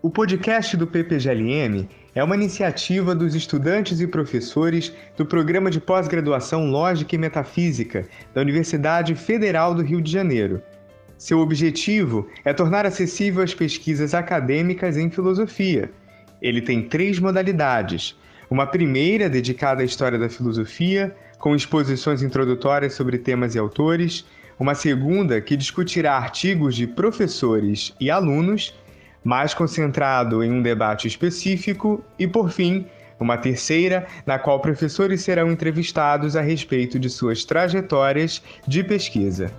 O 0.00 0.08
podcast 0.08 0.76
do 0.76 0.86
PPGLM 0.86 1.88
é 2.14 2.22
uma 2.22 2.36
iniciativa 2.36 3.16
dos 3.16 3.34
estudantes 3.34 4.00
e 4.00 4.06
professores 4.06 4.92
do 5.16 5.26
programa 5.26 5.72
de 5.72 5.80
pós-graduação 5.80 6.70
Lógica 6.70 7.16
e 7.16 7.18
Metafísica 7.18 8.06
da 8.32 8.40
Universidade 8.40 9.16
Federal 9.16 9.74
do 9.74 9.82
Rio 9.82 10.00
de 10.00 10.12
Janeiro. 10.12 10.62
Seu 11.16 11.40
objetivo 11.40 12.28
é 12.44 12.52
tornar 12.52 12.86
acessível 12.86 13.42
as 13.42 13.52
pesquisas 13.52 14.14
acadêmicas 14.14 14.96
em 14.96 15.10
filosofia. 15.10 15.90
Ele 16.40 16.62
tem 16.62 16.88
três 16.88 17.18
modalidades: 17.18 18.16
uma 18.48 18.68
primeira 18.68 19.28
dedicada 19.28 19.82
à 19.82 19.84
história 19.84 20.16
da 20.16 20.28
filosofia, 20.28 21.12
com 21.40 21.56
exposições 21.56 22.22
introdutórias 22.22 22.94
sobre 22.94 23.18
temas 23.18 23.56
e 23.56 23.58
autores, 23.58 24.24
uma 24.60 24.76
segunda 24.76 25.40
que 25.40 25.56
discutirá 25.56 26.16
artigos 26.16 26.76
de 26.76 26.86
professores 26.86 27.92
e 27.98 28.12
alunos 28.12 28.72
mais 29.24 29.54
concentrado 29.54 30.42
em 30.42 30.50
um 30.50 30.62
debate 30.62 31.06
específico, 31.06 32.04
e, 32.18 32.26
por 32.26 32.50
fim, 32.50 32.86
uma 33.18 33.36
terceira, 33.36 34.06
na 34.24 34.38
qual 34.38 34.60
professores 34.60 35.22
serão 35.22 35.50
entrevistados 35.50 36.36
a 36.36 36.40
respeito 36.40 36.98
de 36.98 37.10
suas 37.10 37.44
trajetórias 37.44 38.42
de 38.66 38.84
pesquisa. 38.84 39.52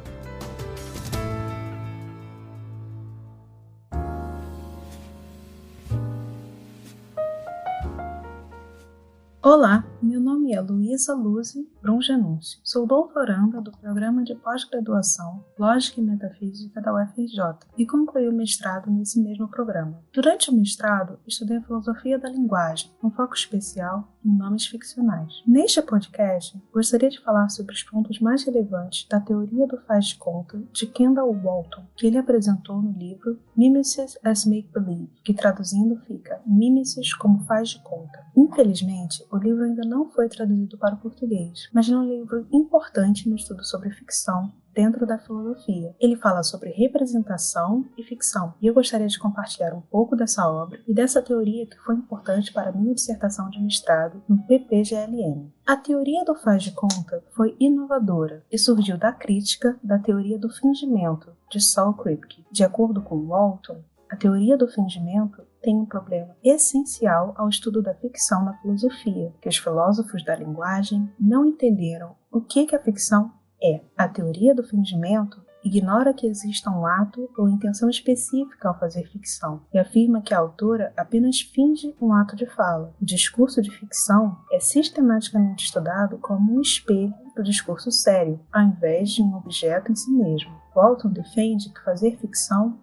Luísa 10.99 11.16
Luzi 11.16 11.71
Brungenúncio. 11.81 12.59
Sou 12.62 12.85
doutoranda 12.85 13.62
do 13.62 13.71
Programa 13.71 14.21
de 14.21 14.35
Pós-Graduação 14.35 15.45
Lógica 15.58 16.02
e 16.02 16.03
Metafísica 16.03 16.81
da 16.81 16.94
UFRJ 16.94 17.67
e 17.77 17.88
concluí 17.88 18.27
o 18.27 18.34
mestrado 18.34 18.91
nesse 18.91 19.17
mesmo 19.22 19.48
programa. 19.48 20.03
Durante 20.12 20.49
o 20.49 20.53
mestrado, 20.53 21.17
estudei 21.25 21.55
a 21.55 21.61
filosofia 21.61 22.20
da 22.20 22.27
linguagem, 22.27 22.92
com 23.00 23.09
foco 23.09 23.33
especial 23.33 24.09
em 24.23 24.36
nomes 24.36 24.66
ficcionais. 24.66 25.42
Neste 25.45 25.81
podcast, 25.81 26.58
gostaria 26.73 27.09
de 27.09 27.22
falar 27.22 27.50
sobre 27.50 27.73
os 27.73 27.84
pontos 27.84 28.20
mais 28.20 28.44
relevantes 28.44 29.08
da 29.08 29.20
teoria 29.20 29.67
do 29.67 29.80
faz 29.81 30.08
de 30.08 30.16
conta 30.16 30.61
de 30.72 30.86
Kendall 30.88 31.34
Walton, 31.34 31.86
que 31.95 32.08
ele 32.08 32.17
apresentou 32.17 32.81
no 32.81 32.92
livro 32.92 33.39
Mimesis 33.56 34.17
as 34.23 34.45
Make 34.45 34.70
Believe, 34.73 35.11
que 35.23 35.34
traduzindo 35.34 35.98
fica 36.06 36.42
Mimesis 36.45 37.14
como 37.14 37.44
faz 37.45 37.70
de 37.70 37.84
conta. 37.84 38.26
Infelizmente, 38.36 39.26
o 39.31 39.38
livro 39.38 39.64
ainda 39.64 39.88
não 39.88 40.09
foi 40.09 40.28
traduzido 40.28 40.78
para 40.78 40.95
o 40.95 41.00
português, 41.00 41.70
mas 41.73 41.89
é 41.89 41.95
um 41.95 42.08
livro 42.08 42.48
importante 42.52 43.30
no 43.30 43.36
estudo 43.36 43.64
sobre 43.64 43.92
ficção 43.92 44.52
dentro 44.73 45.06
da 45.06 45.17
filosofia. 45.17 45.95
Ele 46.00 46.16
fala 46.16 46.44
sobre 46.44 46.70
representação 46.72 47.86
e 47.98 48.03
ficção, 48.03 48.53
e 48.62 48.67
eu 48.67 48.73
gostaria 48.73 49.08
de 49.08 49.20
compartilhar 49.20 49.73
um 49.73 49.81
pouco 49.81 50.16
dessa 50.16 50.48
obra 50.50 50.80
e 50.88 50.94
dessa 50.94 51.22
teoria 51.22 51.66
que 51.66 51.78
foi 51.80 51.95
importante 51.95 52.52
para 52.53 52.72
minha 52.72 52.94
dissertação 52.94 53.50
de 53.50 53.61
mestrado 53.61 54.22
no 54.28 54.38
PPGLM. 54.44 55.52
A 55.66 55.76
teoria 55.76 56.23
do 56.26 56.36
faz 56.36 56.64
de 56.64 56.72
conta 56.72 57.23
foi 57.36 57.56
inovadora 57.59 58.44
e 58.52 58.58
surgiu 58.58 58.98
da 58.98 59.11
crítica 59.11 59.78
da 59.84 60.00
teoria 60.00 60.38
do 60.38 60.50
fingimento 60.50 61.31
de 61.50 61.61
Saul 61.61 61.94
Kripke. 61.94 62.45
De 62.52 62.64
acordo 62.64 63.02
com 63.02 63.28
Walton, 63.28 63.83
a 64.09 64.16
teoria 64.16 64.58
do 64.58 64.67
fingimento 64.67 65.44
tem 65.61 65.76
um 65.76 65.86
problema 65.86 66.36
essencial 66.44 67.33
ao 67.38 67.50
estudo 67.50 67.81
da 67.81 67.94
ficção 67.94 68.44
na 68.44 68.54
filosofia, 68.54 69.33
que 69.42 69.50
os 69.50 69.58
filósofos 69.58 70.23
da 70.23 70.36
linguagem 70.36 71.11
não 71.20 71.45
entenderam 71.45 72.16
o 72.31 72.42
que, 72.42 72.66
que 72.66 72.76
a 72.76 72.80
ficção 72.80 73.31
é. 73.61 73.81
A 73.97 74.07
teoria 74.07 74.55
do 74.55 74.63
fingimento 74.63 75.41
ignora 75.63 76.13
que 76.13 76.25
exista 76.25 76.69
um 76.69 76.85
ato 76.85 77.29
ou 77.38 77.49
intenção 77.49 77.89
específica 77.89 78.69
ao 78.69 78.79
fazer 78.79 79.03
ficção 79.07 79.61
e 79.73 79.77
afirma 79.77 80.21
que 80.21 80.33
a 80.33 80.39
autora 80.39 80.93
apenas 80.95 81.41
finge 81.41 81.93
um 82.02 82.13
ato 82.13 82.35
de 82.35 82.45
fala. 82.45 82.93
O 83.02 83.05
discurso 83.05 83.61
de 83.61 83.69
ficção 83.69 84.37
é 84.52 84.59
sistematicamente 84.59 85.65
estudado 85.65 86.17
como 86.17 86.55
um 86.55 86.61
espelho 86.61 87.14
do 87.36 87.43
discurso 87.43 87.92
sério, 87.92 88.39
ao 88.52 88.64
invés 88.64 89.11
de 89.11 89.21
um 89.21 89.36
objeto 89.36 89.92
em 89.92 89.95
si 89.95 90.11
mesmo. 90.11 90.52
Walton 90.75 91.09
defende 91.09 91.69
que 91.69 91.83
fazer 91.83 92.17
ficção 92.17 92.80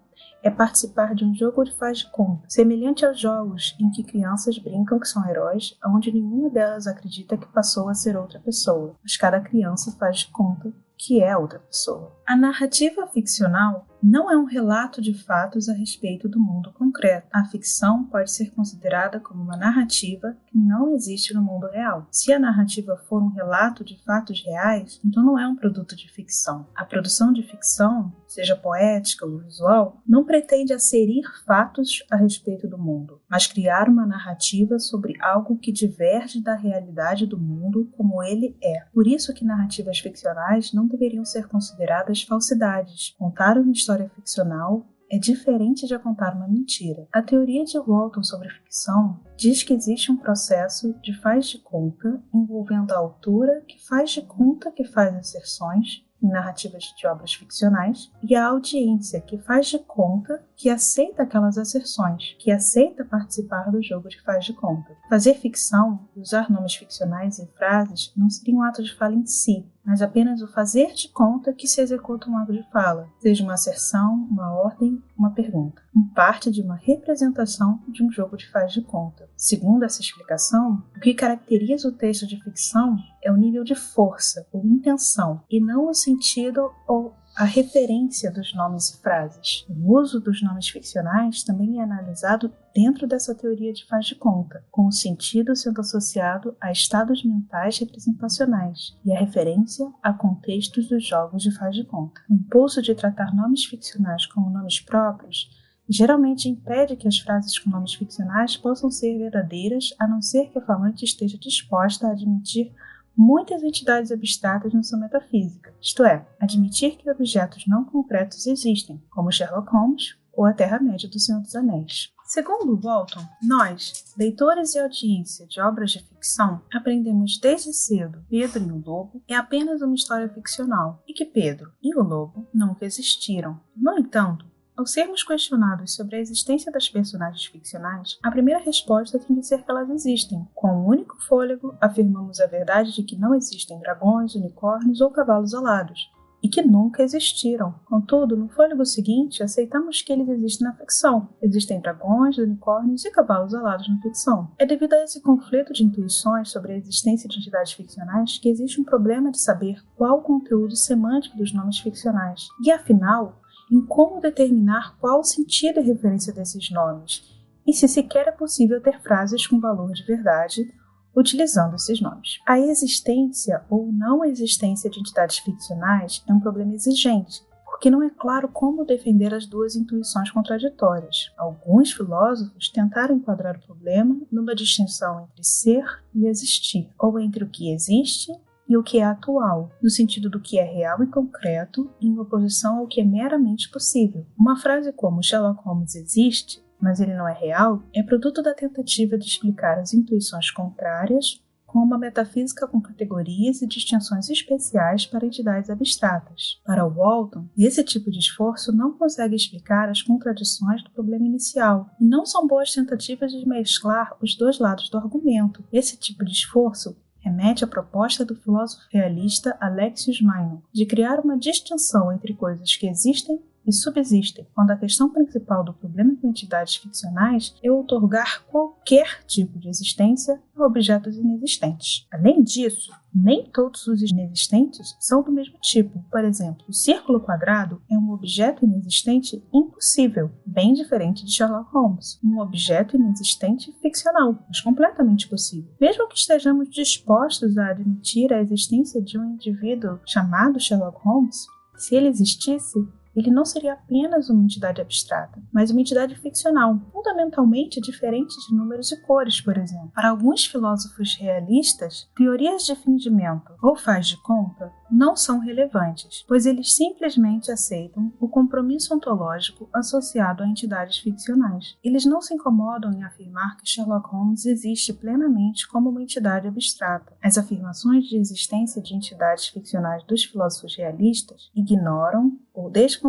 é 0.47 0.51
participar 0.51 1.13
de 1.13 1.25
um 1.25 1.35
jogo 1.35 1.63
de 1.63 1.75
faz 1.75 1.99
de 1.99 2.11
conta, 2.11 2.49
semelhante 2.49 3.05
aos 3.05 3.19
jogos 3.19 3.75
em 3.79 3.91
que 3.91 4.03
crianças 4.03 4.57
brincam 4.57 4.97
que 4.97 5.07
são 5.07 5.27
heróis, 5.29 5.77
onde 5.85 6.11
nenhuma 6.11 6.49
delas 6.49 6.87
acredita 6.87 7.37
que 7.37 7.47
passou 7.47 7.89
a 7.89 7.93
ser 7.93 8.15
outra 8.15 8.39
pessoa, 8.39 8.95
mas 9.03 9.17
cada 9.17 9.41
criança 9.41 9.95
faz 9.99 10.19
de 10.19 10.31
conta 10.31 10.71
que 10.97 11.21
é 11.21 11.35
outra 11.37 11.59
pessoa. 11.59 12.16
A 12.27 12.35
narrativa 12.35 13.07
ficcional 13.07 13.87
não 14.03 14.31
é 14.31 14.37
um 14.37 14.43
relato 14.43 15.01
de 15.01 15.13
fatos 15.13 15.67
a 15.69 15.73
respeito 15.73 16.29
do 16.29 16.39
mundo 16.39 16.71
concreto. 16.73 17.27
A 17.33 17.45
ficção 17.45 18.03
pode 18.03 18.31
ser 18.31 18.51
considerada 18.51 19.19
como 19.19 19.41
uma 19.41 19.57
narrativa 19.57 20.37
que 20.45 20.57
não 20.57 20.93
existe 20.93 21.33
no 21.33 21.41
mundo 21.41 21.67
real. 21.67 22.07
Se 22.11 22.31
a 22.31 22.39
narrativa 22.39 22.95
for 23.07 23.23
um 23.23 23.29
relato 23.29 23.83
de 23.83 24.01
fatos 24.03 24.43
reais, 24.43 24.99
então 25.03 25.23
não 25.23 25.39
é 25.39 25.47
um 25.47 25.55
produto 25.55 25.95
de 25.95 26.11
ficção. 26.11 26.67
A 26.75 26.85
produção 26.85 27.33
de 27.33 27.41
ficção, 27.43 28.13
seja 28.27 28.55
poética 28.55 29.25
ou 29.25 29.39
visual, 29.39 30.01
não 30.07 30.23
pretende 30.23 30.73
asserir 30.73 31.23
fatos 31.45 32.03
a 32.11 32.17
respeito 32.17 32.67
do 32.67 32.77
mundo, 32.77 33.19
mas 33.29 33.47
criar 33.47 33.89
uma 33.89 34.05
narrativa 34.05 34.77
sobre 34.79 35.15
algo 35.21 35.57
que 35.57 35.71
diverge 35.71 36.41
da 36.41 36.55
realidade 36.55 37.25
do 37.25 37.39
mundo 37.39 37.89
como 37.97 38.21
ele 38.21 38.55
é. 38.61 38.85
Por 38.93 39.07
isso 39.07 39.33
que 39.33 39.45
narrativas 39.45 39.99
ficcionais 39.99 40.73
não 40.73 40.87
deveriam 40.87 41.25
ser 41.25 41.47
consideradas 41.47 42.16
falsidades. 42.23 43.15
Contar 43.17 43.57
uma 43.57 43.71
história 43.71 44.09
ficcional 44.15 44.85
é 45.09 45.17
diferente 45.17 45.87
de 45.87 45.97
contar 45.99 46.35
uma 46.35 46.47
mentira. 46.47 47.07
A 47.13 47.21
teoria 47.21 47.63
de 47.63 47.79
Walton 47.79 48.23
sobre 48.23 48.49
ficção 48.49 49.19
diz 49.37 49.63
que 49.63 49.73
existe 49.73 50.11
um 50.11 50.17
processo 50.17 50.93
de 51.01 51.13
faz 51.21 51.47
de 51.47 51.59
conta 51.59 52.21
envolvendo 52.33 52.91
a 52.91 52.97
autora 52.97 53.61
que 53.67 53.81
faz 53.87 54.11
de 54.11 54.21
conta 54.21 54.71
que 54.71 54.83
faz 54.83 55.15
asserções 55.15 56.05
em 56.21 56.29
narrativas 56.29 56.83
de 56.97 57.07
obras 57.07 57.33
ficcionais, 57.33 58.11
e 58.23 58.35
a 58.35 58.47
audiência, 58.47 59.21
que 59.21 59.37
faz 59.37 59.67
de 59.67 59.79
conta 59.79 60.43
que 60.55 60.69
aceita 60.69 61.23
aquelas 61.23 61.57
asserções, 61.57 62.35
que 62.39 62.51
aceita 62.51 63.05
participar 63.05 63.71
do 63.71 63.81
jogo 63.81 64.09
de 64.09 64.21
faz 64.21 64.45
de 64.45 64.53
conta. 64.53 64.95
Fazer 65.09 65.35
ficção, 65.35 66.07
usar 66.15 66.49
nomes 66.49 66.75
ficcionais 66.75 67.39
em 67.39 67.47
frases, 67.47 68.11
não 68.15 68.29
seria 68.29 68.55
um 68.55 68.63
ato 68.63 68.83
de 68.83 68.95
fala 68.95 69.13
em 69.13 69.25
si, 69.25 69.65
mas 69.87 70.01
apenas 70.01 70.41
o 70.41 70.47
fazer 70.49 70.93
de 70.93 71.07
conta 71.07 71.53
que 71.53 71.65
se 71.65 71.79
executa 71.79 72.29
um 72.29 72.37
ato 72.37 72.51
de 72.51 72.69
fala, 72.73 73.07
seja 73.21 73.41
uma 73.41 73.53
asserção, 73.53 74.27
uma 74.29 74.51
ordem, 74.51 75.01
uma 75.17 75.31
pergunta, 75.31 75.81
em 75.95 76.03
parte 76.13 76.51
de 76.51 76.61
uma 76.61 76.75
representação 76.75 77.81
de 77.87 78.03
um 78.03 78.11
jogo 78.11 78.35
de 78.35 78.51
faz 78.51 78.73
de 78.73 78.81
conta. 78.81 79.29
Segundo 79.37 79.83
essa 79.83 80.01
explicação, 80.01 80.83
o 80.93 80.99
que 80.99 81.13
caracteriza 81.13 81.87
o 81.87 81.93
texto 81.93 82.27
de 82.27 82.43
ficção 82.43 82.97
é 83.23 83.31
o 83.31 83.37
nível 83.37 83.63
de 83.63 83.75
força 83.75 84.45
ou 84.51 84.65
intenção, 84.65 85.41
e 85.49 85.61
não 85.61 85.89
o 85.89 85.93
sentido 85.93 86.69
ou 86.85 87.15
a 87.37 87.43
referência 87.43 88.31
dos 88.31 88.53
nomes 88.55 88.89
e 88.89 89.01
frases. 89.01 89.63
O 89.69 89.95
uso 89.95 90.19
dos 90.19 90.41
nomes 90.41 90.67
ficcionais 90.69 91.43
também 91.43 91.79
é 91.79 91.83
analisado 91.83 92.51
dentro 92.77 93.07
dessa 93.07 93.33
teoria 93.33 93.73
de 93.73 93.87
faz 93.87 94.05
de 94.05 94.13
conta, 94.13 94.63
com 94.69 94.85
o 94.85 94.91
sentido 94.91 95.55
sendo 95.55 95.81
associado 95.81 96.55
a 96.61 96.71
estados 96.71 97.25
mentais 97.25 97.79
representacionais 97.79 98.95
e 99.03 99.11
a 99.11 99.19
referência 99.19 99.91
a 100.03 100.13
contextos 100.13 100.87
dos 100.87 101.03
jogos 101.03 101.41
de 101.41 101.49
faz 101.57 101.75
de 101.75 101.83
conta. 101.83 102.21
O 102.29 102.35
impulso 102.35 102.79
de 102.79 102.93
tratar 102.93 103.35
nomes 103.35 103.65
ficcionais 103.65 104.27
como 104.27 104.51
nomes 104.51 104.79
próprios 104.79 105.49
geralmente 105.89 106.47
impede 106.47 106.95
que 106.95 107.07
as 107.07 107.17
frases 107.17 107.57
com 107.57 107.71
nomes 107.71 107.95
ficcionais 107.95 108.55
possam 108.55 108.91
ser 108.91 109.17
verdadeiras, 109.17 109.95
a 109.97 110.07
não 110.07 110.21
ser 110.21 110.51
que 110.51 110.59
a 110.59 110.65
falante 110.65 111.03
esteja 111.03 111.37
disposta 111.39 112.05
a 112.05 112.11
admitir 112.11 112.71
muitas 113.17 113.63
entidades 113.63 114.11
abstratas 114.11 114.71
na 114.71 114.83
sua 114.83 114.99
metafísica, 114.99 115.73
isto 115.81 116.05
é, 116.05 116.27
admitir 116.39 116.97
que 116.97 117.09
objetos 117.09 117.65
não 117.65 117.83
concretos 117.83 118.45
existem, 118.45 119.01
como 119.09 119.31
Sherlock 119.31 119.71
Holmes 119.71 120.15
ou 120.31 120.45
a 120.45 120.53
Terra-média 120.53 121.09
do 121.09 121.19
Senhor 121.19 121.41
dos 121.41 121.55
Anéis. 121.55 122.15
Segundo 122.27 122.77
Walton, 122.77 123.21
nós, 123.41 124.13
leitores 124.17 124.75
e 124.75 124.79
audiência 124.79 125.47
de 125.47 125.61
obras 125.61 125.91
de 125.91 125.99
ficção, 125.99 126.61
aprendemos 126.73 127.39
desde 127.39 127.71
cedo 127.71 128.21
Pedro 128.29 128.63
e 128.67 128.69
o 128.69 128.83
Lobo 128.85 129.23
é 129.29 129.33
apenas 129.33 129.81
uma 129.81 129.95
história 129.95 130.27
ficcional 130.27 131.01
e 131.07 131.13
que 131.13 131.23
Pedro 131.23 131.71
e 131.81 131.95
o 131.95 132.03
Lobo 132.03 132.45
nunca 132.53 132.85
existiram. 132.85 133.57
No 133.73 133.97
entanto, 133.97 134.45
ao 134.75 134.85
sermos 134.85 135.23
questionados 135.23 135.95
sobre 135.95 136.17
a 136.17 136.19
existência 136.19 136.69
das 136.69 136.89
personagens 136.89 137.45
ficcionais, 137.45 138.19
a 138.21 138.29
primeira 138.29 138.59
resposta 138.59 139.17
tem 139.17 139.39
de 139.39 139.47
ser 139.47 139.63
que 139.63 139.71
elas 139.71 139.89
existem. 139.89 140.45
Com 140.53 140.67
um 140.67 140.85
único 140.85 141.15
fôlego, 141.29 141.77
afirmamos 141.79 142.41
a 142.41 142.47
verdade 142.47 142.93
de 142.93 143.03
que 143.03 143.15
não 143.15 143.33
existem 143.33 143.79
dragões, 143.79 144.35
unicórnios 144.35 144.99
ou 144.99 145.09
cavalos 145.11 145.53
alados, 145.53 146.11
e 146.41 146.47
que 146.47 146.61
nunca 146.61 147.03
existiram. 147.03 147.75
Contudo, 147.85 148.37
no 148.37 148.47
fôlego 148.49 148.85
seguinte, 148.85 149.41
aceitamos 149.43 150.01
que 150.01 150.13
eles 150.13 150.29
existem 150.29 150.67
na 150.67 150.73
ficção. 150.73 151.29
Existem 151.41 151.79
dragões, 151.79 152.37
unicórnios 152.37 153.03
e 153.05 153.11
cavalos 153.11 153.53
alados 153.53 153.87
na 153.89 154.01
ficção. 154.01 154.51
É 154.57 154.65
devido 154.65 154.93
a 154.93 155.03
esse 155.03 155.21
conflito 155.21 155.73
de 155.73 155.83
intuições 155.83 156.49
sobre 156.49 156.73
a 156.73 156.77
existência 156.77 157.27
de 157.27 157.39
entidades 157.39 157.73
ficcionais 157.73 158.37
que 158.37 158.49
existe 158.49 158.79
um 158.79 158.83
problema 158.83 159.31
de 159.31 159.41
saber 159.41 159.81
qual 159.95 160.19
o 160.19 160.23
conteúdo 160.23 160.75
semântico 160.75 161.37
dos 161.37 161.53
nomes 161.53 161.79
ficcionais. 161.79 162.47
E 162.63 162.71
afinal, 162.71 163.41
em 163.71 163.81
como 163.81 164.21
determinar 164.21 164.95
qual 164.99 165.19
o 165.19 165.23
sentido 165.23 165.79
e 165.79 165.83
referência 165.83 166.31
desses 166.33 166.69
nomes 166.71 167.35
e 167.67 167.73
se 167.73 167.87
sequer 167.87 168.27
é 168.27 168.31
possível 168.31 168.81
ter 168.81 169.01
frases 169.01 169.45
com 169.45 169.59
valor 169.59 169.91
de 169.91 170.03
verdade 170.03 170.73
utilizando 171.17 171.75
esses 171.75 171.99
nomes. 171.99 172.39
A 172.45 172.59
existência 172.59 173.63
ou 173.69 173.91
não 173.91 174.23
existência 174.23 174.89
de 174.89 174.99
entidades 174.99 175.39
ficcionais 175.39 176.23
é 176.27 176.33
um 176.33 176.39
problema 176.39 176.75
exigente, 176.75 177.41
porque 177.65 177.89
não 177.89 178.03
é 178.03 178.09
claro 178.09 178.47
como 178.47 178.85
defender 178.85 179.33
as 179.33 179.47
duas 179.47 179.75
intuições 179.75 180.29
contraditórias. 180.29 181.31
Alguns 181.35 181.91
filósofos 181.91 182.69
tentaram 182.69 183.15
enquadrar 183.15 183.57
o 183.57 183.65
problema 183.65 184.15
numa 184.31 184.53
distinção 184.53 185.21
entre 185.21 185.43
ser 185.43 185.83
e 186.13 186.27
existir, 186.27 186.87
ou 186.99 187.19
entre 187.19 187.43
o 187.43 187.49
que 187.49 187.73
existe 187.73 188.31
e 188.69 188.77
o 188.77 188.83
que 188.83 188.99
é 188.99 189.03
atual, 189.03 189.71
no 189.81 189.89
sentido 189.89 190.29
do 190.29 190.41
que 190.41 190.59
é 190.59 190.63
real 190.63 191.01
e 191.01 191.07
concreto, 191.07 191.89
em 192.01 192.19
oposição 192.19 192.79
ao 192.79 192.87
que 192.87 193.01
é 193.01 193.03
meramente 193.03 193.71
possível. 193.71 194.25
Uma 194.37 194.57
frase 194.57 194.91
como 194.91 195.23
Sherlock 195.23 195.63
Holmes 195.63 195.95
existe, 195.95 196.61
mas 196.79 196.99
ele 196.99 197.15
não 197.15 197.27
é 197.27 197.33
real, 197.33 197.81
é 197.93 198.03
produto 198.03 198.41
da 198.41 198.53
tentativa 198.53 199.17
de 199.17 199.25
explicar 199.25 199.79
as 199.79 199.93
intuições 199.93 200.51
contrárias 200.51 201.41
com 201.67 201.79
uma 201.79 201.97
metafísica 201.97 202.65
com 202.65 202.81
categorias 202.81 203.61
e 203.61 203.67
distinções 203.67 204.29
especiais 204.29 205.05
para 205.05 205.25
entidades 205.25 205.69
abstratas. 205.69 206.59
Para 206.65 206.87
Walton, 206.87 207.45
esse 207.57 207.83
tipo 207.83 208.09
de 208.09 208.19
esforço 208.19 208.71
não 208.71 208.93
consegue 208.93 209.35
explicar 209.35 209.89
as 209.89 210.01
contradições 210.01 210.81
do 210.81 210.89
problema 210.89 211.25
inicial, 211.25 211.89
e 211.99 212.05
não 212.05 212.25
são 212.25 212.47
boas 212.47 212.73
tentativas 212.73 213.31
de 213.31 213.47
mesclar 213.47 214.15
os 214.21 214.35
dois 214.35 214.57
lados 214.57 214.89
do 214.89 214.97
argumento. 214.97 215.63
Esse 215.71 215.97
tipo 215.97 216.23
de 216.23 216.31
esforço 216.31 216.95
remete 217.19 217.65
à 217.65 217.67
proposta 217.67 218.23
do 218.23 218.35
filósofo 218.35 218.87
realista 218.89 219.57
Alexius 219.59 220.21
Meinong 220.21 220.61
de 220.71 220.85
criar 220.85 221.19
uma 221.19 221.37
distinção 221.37 222.11
entre 222.13 222.33
coisas 222.33 222.75
que 222.77 222.87
existem 222.87 223.41
e 223.67 223.73
subsistem, 223.73 224.47
quando 224.55 224.71
a 224.71 224.77
questão 224.77 225.09
principal 225.09 225.63
do 225.63 225.73
problema 225.73 226.15
com 226.15 226.29
entidades 226.29 226.75
ficcionais 226.75 227.53
é 227.61 227.69
otorgar 227.69 228.45
qualquer 228.45 229.23
tipo 229.25 229.59
de 229.59 229.69
existência 229.69 230.41
a 230.55 230.65
objetos 230.65 231.17
inexistentes. 231.17 232.07
Além 232.11 232.41
disso, 232.43 232.91
nem 233.13 233.49
todos 233.51 233.87
os 233.87 234.01
inexistentes 234.01 234.95
são 234.99 235.23
do 235.23 235.31
mesmo 235.31 235.57
tipo. 235.59 236.03
Por 236.11 236.23
exemplo, 236.23 236.65
o 236.67 236.73
círculo 236.73 237.19
quadrado 237.19 237.81
é 237.89 237.97
um 237.97 238.11
objeto 238.11 238.63
inexistente 238.63 239.43
impossível, 239.51 240.31
bem 240.45 240.73
diferente 240.73 241.25
de 241.25 241.31
Sherlock 241.31 241.69
Holmes, 241.73 242.19
um 242.23 242.39
objeto 242.39 242.95
inexistente 242.95 243.73
ficcional, 243.81 244.45
mas 244.47 244.61
completamente 244.61 245.27
possível. 245.27 245.71
Mesmo 245.81 246.07
que 246.07 246.17
estejamos 246.17 246.69
dispostos 246.69 247.57
a 247.57 247.71
admitir 247.71 248.31
a 248.31 248.41
existência 248.41 249.01
de 249.01 249.17
um 249.17 249.33
indivíduo 249.33 249.99
chamado 250.05 250.59
Sherlock 250.59 250.99
Holmes, 251.03 251.47
se 251.77 251.95
ele 251.95 252.07
existisse, 252.07 252.87
ele 253.17 253.31
não 253.31 253.43
seria 253.43 253.73
apenas 253.73 254.29
uma 254.29 254.43
entidade 254.43 254.79
abstrata, 254.79 255.41
mas 255.51 255.71
uma 255.71 255.81
entidade 255.81 256.15
ficcional, 256.15 256.79
fundamentalmente 256.93 257.81
diferente 257.81 258.35
de 258.47 258.55
números 258.55 258.91
e 258.91 259.01
cores, 259.01 259.41
por 259.41 259.57
exemplo. 259.57 259.91
Para 259.93 260.09
alguns 260.09 260.45
filósofos 260.45 261.15
realistas, 261.15 262.07
teorias 262.15 262.63
de 262.63 262.75
fingimento 262.75 263.53
ou 263.61 263.75
faz 263.75 264.07
de 264.07 264.21
conta 264.21 264.71
não 264.89 265.15
são 265.15 265.39
relevantes, 265.39 266.23
pois 266.27 266.45
eles 266.45 266.73
simplesmente 266.73 267.51
aceitam 267.51 268.13
o 268.19 268.29
compromisso 268.29 268.93
ontológico 268.95 269.67
associado 269.73 270.43
a 270.43 270.47
entidades 270.47 270.99
ficcionais. 270.99 271.75
Eles 271.83 272.05
não 272.05 272.21
se 272.21 272.33
incomodam 272.33 272.91
em 272.91 273.03
afirmar 273.03 273.57
que 273.57 273.67
Sherlock 273.67 274.09
Holmes 274.09 274.45
existe 274.45 274.93
plenamente 274.93 275.67
como 275.67 275.89
uma 275.89 276.01
entidade 276.01 276.47
abstrata. 276.47 277.17
As 277.21 277.37
afirmações 277.37 278.05
de 278.05 278.17
existência 278.17 278.81
de 278.81 278.95
entidades 278.95 279.47
ficcionais 279.47 280.03
dos 280.03 280.23
filósofos 280.23 280.75
realistas 280.77 281.49
ignoram 281.55 282.37
ou 282.53 282.69
desconsideram 282.69 283.06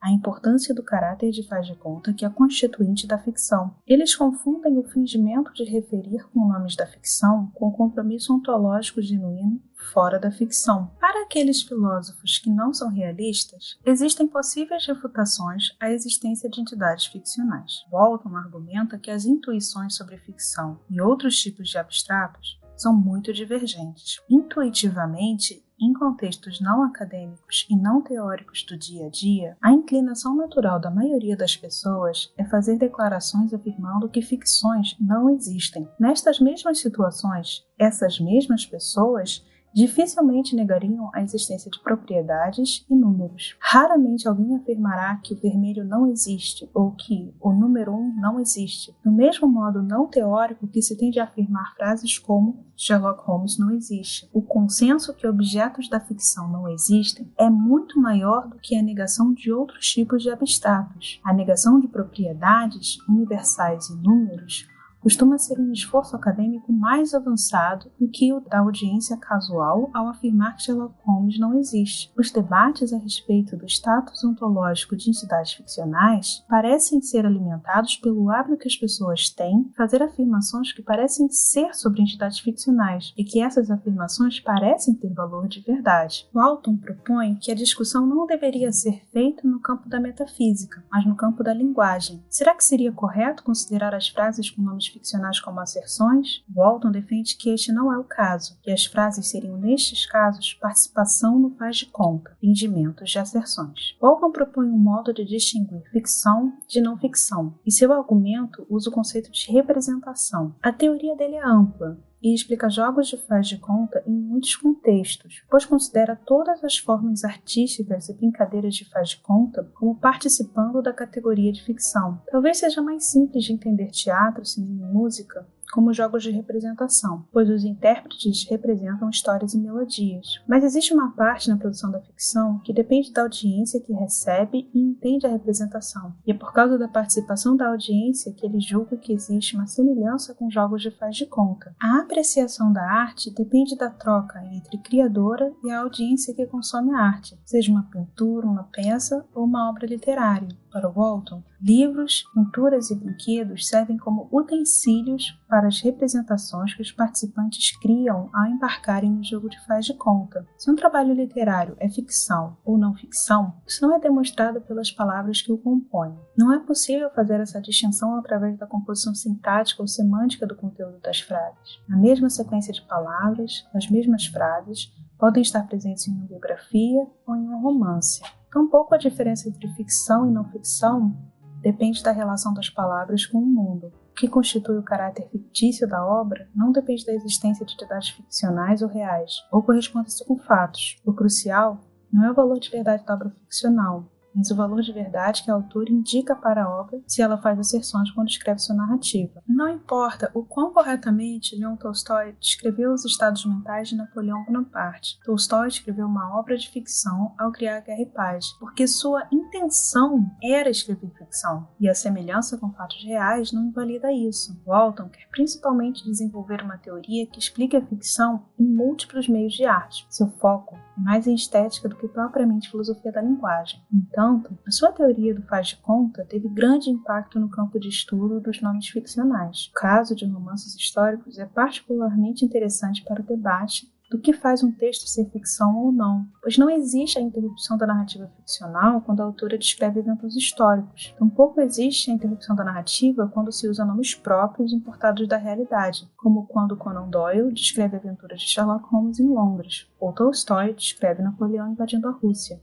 a 0.00 0.10
importância 0.10 0.74
do 0.74 0.82
caráter 0.82 1.30
de 1.30 1.42
faz 1.46 1.66
de 1.66 1.74
conta 1.74 2.12
que 2.12 2.24
é 2.24 2.30
constituinte 2.30 3.06
da 3.06 3.18
ficção. 3.18 3.74
Eles 3.86 4.14
confundem 4.14 4.78
o 4.78 4.84
fingimento 4.84 5.52
de 5.52 5.64
referir 5.64 6.24
com 6.32 6.46
nomes 6.46 6.76
da 6.76 6.86
ficção 6.86 7.50
com 7.54 7.68
o 7.68 7.72
compromisso 7.72 8.34
ontológico 8.34 9.02
genuíno 9.02 9.60
fora 9.92 10.18
da 10.18 10.30
ficção. 10.30 10.90
Para 11.00 11.24
aqueles 11.24 11.62
filósofos 11.62 12.38
que 12.38 12.50
não 12.50 12.72
são 12.72 12.88
realistas, 12.88 13.78
existem 13.84 14.26
possíveis 14.26 14.86
refutações 14.86 15.76
à 15.80 15.90
existência 15.90 16.48
de 16.48 16.60
entidades 16.60 17.06
ficcionais. 17.06 17.84
Walton 17.90 18.36
argumenta 18.36 18.98
que 18.98 19.10
as 19.10 19.24
intuições 19.24 19.96
sobre 19.96 20.16
ficção 20.18 20.80
e 20.88 21.00
outros 21.00 21.38
tipos 21.38 21.68
de 21.68 21.78
abstratos 21.78 22.58
são 22.76 22.94
muito 22.94 23.32
divergentes. 23.32 24.20
Intuitivamente, 24.28 25.64
em 25.80 25.92
contextos 25.92 26.60
não 26.60 26.82
acadêmicos 26.82 27.66
e 27.68 27.76
não 27.76 28.00
teóricos 28.00 28.64
do 28.64 28.78
dia 28.78 29.06
a 29.06 29.10
dia, 29.10 29.56
a 29.60 29.72
inclinação 29.72 30.34
natural 30.34 30.80
da 30.80 30.90
maioria 30.90 31.36
das 31.36 31.56
pessoas 31.56 32.32
é 32.36 32.44
fazer 32.44 32.78
declarações 32.78 33.52
afirmando 33.52 34.08
que 34.08 34.22
ficções 34.22 34.96
não 34.98 35.28
existem. 35.28 35.86
Nestas 36.00 36.40
mesmas 36.40 36.78
situações, 36.78 37.64
essas 37.78 38.18
mesmas 38.18 38.64
pessoas 38.64 39.44
dificilmente 39.76 40.56
negariam 40.56 41.10
a 41.12 41.22
existência 41.22 41.70
de 41.70 41.78
propriedades 41.80 42.82
e 42.88 42.96
números. 42.96 43.58
Raramente 43.60 44.26
alguém 44.26 44.56
afirmará 44.56 45.16
que 45.16 45.34
o 45.34 45.36
vermelho 45.36 45.84
não 45.84 46.06
existe 46.06 46.66
ou 46.72 46.92
que 46.92 47.34
o 47.38 47.52
número 47.52 47.92
1 47.92 47.94
um 47.94 48.16
não 48.18 48.40
existe, 48.40 48.96
do 49.04 49.12
mesmo 49.12 49.46
modo 49.46 49.82
não 49.82 50.06
teórico 50.06 50.66
que 50.66 50.80
se 50.80 50.96
tende 50.96 51.20
a 51.20 51.24
afirmar 51.24 51.74
frases 51.76 52.18
como 52.18 52.64
Sherlock 52.74 53.22
Holmes 53.26 53.58
não 53.58 53.70
existe. 53.70 54.26
O 54.32 54.40
consenso 54.40 55.12
que 55.12 55.26
objetos 55.26 55.90
da 55.90 56.00
ficção 56.00 56.50
não 56.50 56.68
existem 56.70 57.30
é 57.36 57.50
muito 57.50 58.00
maior 58.00 58.48
do 58.48 58.58
que 58.58 58.76
a 58.76 58.82
negação 58.82 59.34
de 59.34 59.52
outros 59.52 59.86
tipos 59.88 60.22
de 60.22 60.30
abstratos. 60.30 61.20
A 61.22 61.34
negação 61.34 61.78
de 61.78 61.88
propriedades 61.88 62.98
universais 63.06 63.90
e 63.90 63.96
números 63.96 64.66
costuma 65.06 65.38
ser 65.38 65.60
um 65.60 65.70
esforço 65.70 66.16
acadêmico 66.16 66.72
mais 66.72 67.14
avançado 67.14 67.88
do 67.96 68.08
que 68.08 68.32
o 68.32 68.40
da 68.40 68.58
audiência 68.58 69.16
casual 69.16 69.88
ao 69.94 70.08
afirmar 70.08 70.56
que 70.56 70.64
Sherlock 70.64 70.96
Holmes 71.04 71.38
não 71.38 71.56
existe. 71.56 72.12
Os 72.18 72.32
debates 72.32 72.92
a 72.92 72.98
respeito 72.98 73.56
do 73.56 73.66
status 73.66 74.24
ontológico 74.24 74.96
de 74.96 75.08
entidades 75.08 75.52
ficcionais 75.52 76.44
parecem 76.48 77.00
ser 77.00 77.24
alimentados 77.24 77.96
pelo 77.98 78.28
hábito 78.30 78.56
que 78.56 78.66
as 78.66 78.74
pessoas 78.74 79.30
têm 79.30 79.70
fazer 79.76 80.02
afirmações 80.02 80.72
que 80.72 80.82
parecem 80.82 81.28
ser 81.30 81.72
sobre 81.76 82.02
entidades 82.02 82.40
ficcionais 82.40 83.14
e 83.16 83.22
que 83.22 83.40
essas 83.40 83.70
afirmações 83.70 84.40
parecem 84.40 84.92
ter 84.92 85.14
valor 85.14 85.46
de 85.46 85.60
verdade. 85.60 86.28
Walton 86.34 86.76
propõe 86.76 87.36
que 87.36 87.52
a 87.52 87.54
discussão 87.54 88.04
não 88.04 88.26
deveria 88.26 88.72
ser 88.72 89.04
feita 89.12 89.46
no 89.46 89.60
campo 89.60 89.88
da 89.88 90.00
metafísica, 90.00 90.82
mas 90.90 91.06
no 91.06 91.14
campo 91.14 91.44
da 91.44 91.54
linguagem. 91.54 92.24
Será 92.28 92.52
que 92.56 92.64
seria 92.64 92.90
correto 92.90 93.44
considerar 93.44 93.94
as 93.94 94.08
frases 94.08 94.50
com 94.50 94.62
nomes 94.62 94.95
ficcionais 94.96 95.38
como 95.38 95.60
asserções, 95.60 96.42
Walton 96.54 96.90
defende 96.90 97.36
que 97.36 97.50
este 97.50 97.70
não 97.70 97.92
é 97.92 97.98
o 97.98 98.04
caso, 98.04 98.58
que 98.62 98.70
as 98.70 98.86
frases 98.86 99.26
seriam, 99.26 99.58
nestes 99.58 100.06
casos, 100.06 100.54
participação 100.54 101.38
no 101.38 101.50
faz 101.50 101.76
de 101.76 101.86
conta, 101.86 102.34
fingimentos 102.40 103.10
de 103.10 103.18
asserções. 103.18 103.94
Walton 104.00 104.32
propõe 104.32 104.66
um 104.66 104.78
modo 104.78 105.12
de 105.12 105.24
distinguir 105.24 105.82
ficção 105.92 106.52
de 106.66 106.80
não 106.80 106.96
ficção, 106.96 107.54
e 107.66 107.70
seu 107.70 107.92
argumento 107.92 108.66
usa 108.70 108.88
o 108.88 108.92
conceito 108.92 109.30
de 109.30 109.52
representação. 109.52 110.54
A 110.62 110.72
teoria 110.72 111.14
dele 111.14 111.36
é 111.36 111.46
ampla, 111.46 111.98
e 112.22 112.34
explica 112.34 112.68
jogos 112.68 113.08
de 113.08 113.16
faz 113.16 113.48
de 113.48 113.58
conta 113.58 114.02
em 114.06 114.12
muitos 114.12 114.56
contextos, 114.56 115.42
pois 115.50 115.64
considera 115.64 116.16
todas 116.16 116.62
as 116.64 116.78
formas 116.78 117.24
artísticas 117.24 118.08
e 118.08 118.14
brincadeiras 118.14 118.74
de 118.74 118.88
faz 118.88 119.10
de 119.10 119.18
conta 119.18 119.64
como 119.74 119.98
participando 119.98 120.82
da 120.82 120.92
categoria 120.92 121.52
de 121.52 121.62
ficção. 121.62 122.20
Talvez 122.30 122.58
seja 122.58 122.82
mais 122.82 123.04
simples 123.04 123.44
de 123.44 123.52
entender 123.52 123.90
teatro, 123.90 124.44
cinema 124.44 124.88
e 124.88 124.92
música 124.92 125.46
como 125.72 125.92
jogos 125.92 126.22
de 126.22 126.30
representação, 126.30 127.24
pois 127.32 127.48
os 127.48 127.64
intérpretes 127.64 128.46
representam 128.48 129.10
histórias 129.10 129.54
e 129.54 129.58
melodias. 129.58 130.40
Mas 130.48 130.64
existe 130.64 130.92
uma 130.92 131.12
parte 131.12 131.48
na 131.48 131.56
produção 131.56 131.90
da 131.90 132.00
ficção 132.00 132.58
que 132.60 132.72
depende 132.72 133.12
da 133.12 133.22
audiência 133.22 133.80
que 133.80 133.92
recebe 133.92 134.68
e 134.72 134.80
entende 134.80 135.26
a 135.26 135.30
representação, 135.30 136.14
e 136.26 136.30
é 136.30 136.34
por 136.34 136.52
causa 136.52 136.78
da 136.78 136.88
participação 136.88 137.56
da 137.56 137.68
audiência 137.68 138.32
que 138.32 138.46
ele 138.46 138.60
julga 138.60 138.96
que 138.96 139.12
existe 139.12 139.56
uma 139.56 139.66
semelhança 139.66 140.34
com 140.34 140.50
jogos 140.50 140.82
de 140.82 140.90
faz 140.90 141.16
de 141.16 141.26
conta. 141.26 141.74
A 141.80 142.00
apreciação 142.00 142.72
da 142.72 142.82
arte 142.82 143.32
depende 143.34 143.76
da 143.76 143.90
troca 143.90 144.42
entre 144.52 144.78
criadora 144.78 145.52
e 145.64 145.70
a 145.70 145.80
audiência 145.80 146.34
que 146.34 146.46
consome 146.46 146.92
a 146.94 146.98
arte, 146.98 147.38
seja 147.44 147.70
uma 147.70 147.84
pintura, 147.84 148.46
uma 148.46 148.64
peça 148.64 149.24
ou 149.34 149.44
uma 149.44 149.68
obra 149.68 149.86
literária. 149.86 150.48
Para 150.76 150.90
Walton, 150.90 151.42
livros, 151.58 152.24
pinturas 152.34 152.90
e 152.90 152.94
brinquedos 152.94 153.66
servem 153.66 153.96
como 153.96 154.28
utensílios 154.30 155.40
para 155.48 155.68
as 155.68 155.80
representações 155.80 156.74
que 156.74 156.82
os 156.82 156.92
participantes 156.92 157.74
criam 157.78 158.28
ao 158.30 158.44
embarcarem 158.44 159.10
no 159.10 159.24
jogo 159.24 159.48
de 159.48 159.58
faz 159.64 159.86
de 159.86 159.94
conta. 159.94 160.46
Se 160.58 160.70
um 160.70 160.76
trabalho 160.76 161.14
literário 161.14 161.74
é 161.80 161.88
ficção 161.88 162.58
ou 162.62 162.76
não 162.76 162.94
ficção, 162.94 163.54
isso 163.66 163.80
não 163.80 163.96
é 163.96 163.98
demonstrado 163.98 164.60
pelas 164.60 164.90
palavras 164.90 165.40
que 165.40 165.50
o 165.50 165.56
compõem. 165.56 166.14
Não 166.36 166.52
é 166.52 166.58
possível 166.58 167.08
fazer 167.08 167.40
essa 167.40 167.58
distinção 167.58 168.14
através 168.14 168.58
da 168.58 168.66
composição 168.66 169.14
sintática 169.14 169.80
ou 169.80 169.88
semântica 169.88 170.46
do 170.46 170.54
conteúdo 170.54 171.00
das 171.00 171.20
frases. 171.20 171.80
Na 171.88 171.96
mesma 171.96 172.28
sequência 172.28 172.74
de 172.74 172.82
palavras, 172.82 173.66
as 173.74 173.88
mesmas 173.88 174.26
frases, 174.26 174.92
podem 175.18 175.40
estar 175.40 175.66
presentes 175.66 176.06
em 176.06 176.12
uma 176.12 176.26
biografia 176.26 177.06
ou 177.26 177.34
em 177.34 177.48
um 177.48 177.62
romance. 177.62 178.20
Tampouco 178.50 178.94
a 178.94 178.98
diferença 178.98 179.48
entre 179.48 179.68
ficção 179.74 180.28
e 180.28 180.32
não 180.32 180.44
ficção 180.50 181.16
depende 181.60 182.02
da 182.02 182.12
relação 182.12 182.54
das 182.54 182.70
palavras 182.70 183.26
com 183.26 183.38
o 183.38 183.46
mundo. 183.46 183.92
O 184.10 184.14
que 184.14 184.28
constitui 184.28 184.78
o 184.78 184.84
caráter 184.84 185.28
fictício 185.30 185.88
da 185.88 186.04
obra 186.04 186.48
não 186.54 186.70
depende 186.70 187.04
da 187.04 187.12
existência 187.12 187.66
de 187.66 187.74
entidades 187.74 188.10
ficcionais 188.10 188.82
ou 188.82 188.88
reais, 188.88 189.32
ou 189.50 189.62
corresponde-se 189.62 190.24
com 190.24 190.38
fatos. 190.38 190.96
O 191.04 191.12
crucial 191.12 191.80
não 192.12 192.24
é 192.24 192.30
o 192.30 192.34
valor 192.34 192.58
de 192.58 192.70
verdade 192.70 193.04
da 193.04 193.14
obra 193.14 193.30
ficcional, 193.30 194.10
mas 194.36 194.50
o 194.50 194.54
valor 194.54 194.82
de 194.82 194.92
verdade 194.92 195.42
que 195.42 195.50
a 195.50 195.54
autora 195.54 195.90
indica 195.90 196.36
para 196.36 196.64
a 196.64 196.80
obra 196.80 197.00
se 197.06 197.22
ela 197.22 197.38
faz 197.38 197.58
asserções 197.58 198.10
quando 198.10 198.28
escreve 198.28 198.60
sua 198.60 198.76
narrativa. 198.76 199.42
Não 199.48 199.68
importa 199.68 200.30
o 200.34 200.44
quão 200.44 200.72
corretamente 200.72 201.56
Leon 201.56 201.76
Tolstói 201.76 202.36
descreveu 202.38 202.92
os 202.92 203.04
estados 203.04 203.44
mentais 203.46 203.88
de 203.88 203.96
Napoleão 203.96 204.44
Bonaparte. 204.44 205.18
Tolstói 205.24 205.68
escreveu 205.68 206.06
uma 206.06 206.38
obra 206.38 206.56
de 206.56 206.68
ficção 206.68 207.34
ao 207.38 207.50
criar 207.50 207.80
Guerra 207.80 208.02
e 208.02 208.06
Paz, 208.06 208.52
porque 208.60 208.86
sua 208.86 209.26
intenção 209.32 210.30
era 210.42 210.68
escrever 210.68 211.10
ficção, 211.16 211.68
e 211.80 211.88
a 211.88 211.94
semelhança 211.94 212.58
com 212.58 212.72
fatos 212.72 213.02
reais 213.02 213.52
não 213.52 213.66
invalida 213.66 214.12
isso. 214.12 214.60
Walton 214.66 215.08
quer 215.08 215.28
principalmente 215.30 216.04
desenvolver 216.04 216.62
uma 216.62 216.76
teoria 216.76 217.26
que 217.26 217.38
explique 217.38 217.76
a 217.76 217.84
ficção 217.84 218.44
em 218.58 218.64
múltiplos 218.64 219.28
meios 219.28 219.54
de 219.54 219.64
arte. 219.64 220.06
Seu 220.10 220.28
foco 220.28 220.76
é 220.96 221.00
mais 221.00 221.26
em 221.26 221.34
estética 221.34 221.88
do 221.88 221.96
que 221.96 222.08
propriamente 222.08 222.70
filosofia 222.70 223.12
da 223.12 223.20
linguagem. 223.20 223.80
Entanto, 223.92 224.56
a 224.66 224.70
sua 224.70 224.92
teoria 224.92 225.34
do 225.34 225.42
faz 225.42 225.68
de 225.68 225.76
conta 225.76 226.24
teve 226.24 226.48
grande 226.48 226.90
impacto 226.90 227.38
no 227.38 227.48
campo 227.48 227.78
de 227.78 227.88
estudo 227.88 228.40
dos 228.40 228.60
nomes 228.60 228.88
ficcionais. 228.88 229.66
O 229.66 229.72
caso 229.72 230.14
de 230.14 230.24
romances 230.24 230.74
históricos 230.74 231.38
é 231.38 231.46
particularmente 231.46 232.44
interessante 232.44 233.04
para 233.04 233.20
o 233.20 233.24
debate 233.24 233.90
do 234.10 234.18
que 234.18 234.32
faz 234.32 234.62
um 234.62 234.70
texto 234.70 235.08
ser 235.08 235.28
ficção 235.30 235.76
ou 235.76 235.92
não, 235.92 236.26
pois 236.42 236.56
não 236.56 236.70
existe 236.70 237.18
a 237.18 237.22
interrupção 237.22 237.76
da 237.76 237.86
narrativa 237.86 238.30
ficcional 238.36 239.00
quando 239.00 239.20
a 239.20 239.24
autora 239.24 239.58
descreve 239.58 240.00
eventos 240.00 240.36
históricos. 240.36 241.14
Tampouco 241.18 241.60
existe 241.60 242.10
a 242.10 242.14
interrupção 242.14 242.54
da 242.54 242.64
narrativa 242.64 243.30
quando 243.32 243.52
se 243.52 243.68
usa 243.68 243.84
nomes 243.84 244.14
próprios 244.14 244.72
importados 244.72 245.26
da 245.26 245.36
realidade, 245.36 246.08
como 246.16 246.46
quando 246.46 246.76
Conan 246.76 247.08
Doyle 247.08 247.52
descreve 247.52 247.96
aventuras 247.96 248.40
de 248.40 248.48
Sherlock 248.48 248.84
Holmes 248.90 249.18
em 249.18 249.28
Londres, 249.28 249.88
ou 249.98 250.12
Tolstói 250.12 250.72
descreve 250.72 251.22
Napoleão 251.22 251.72
invadindo 251.72 252.08
a 252.08 252.12
Rússia. 252.12 252.60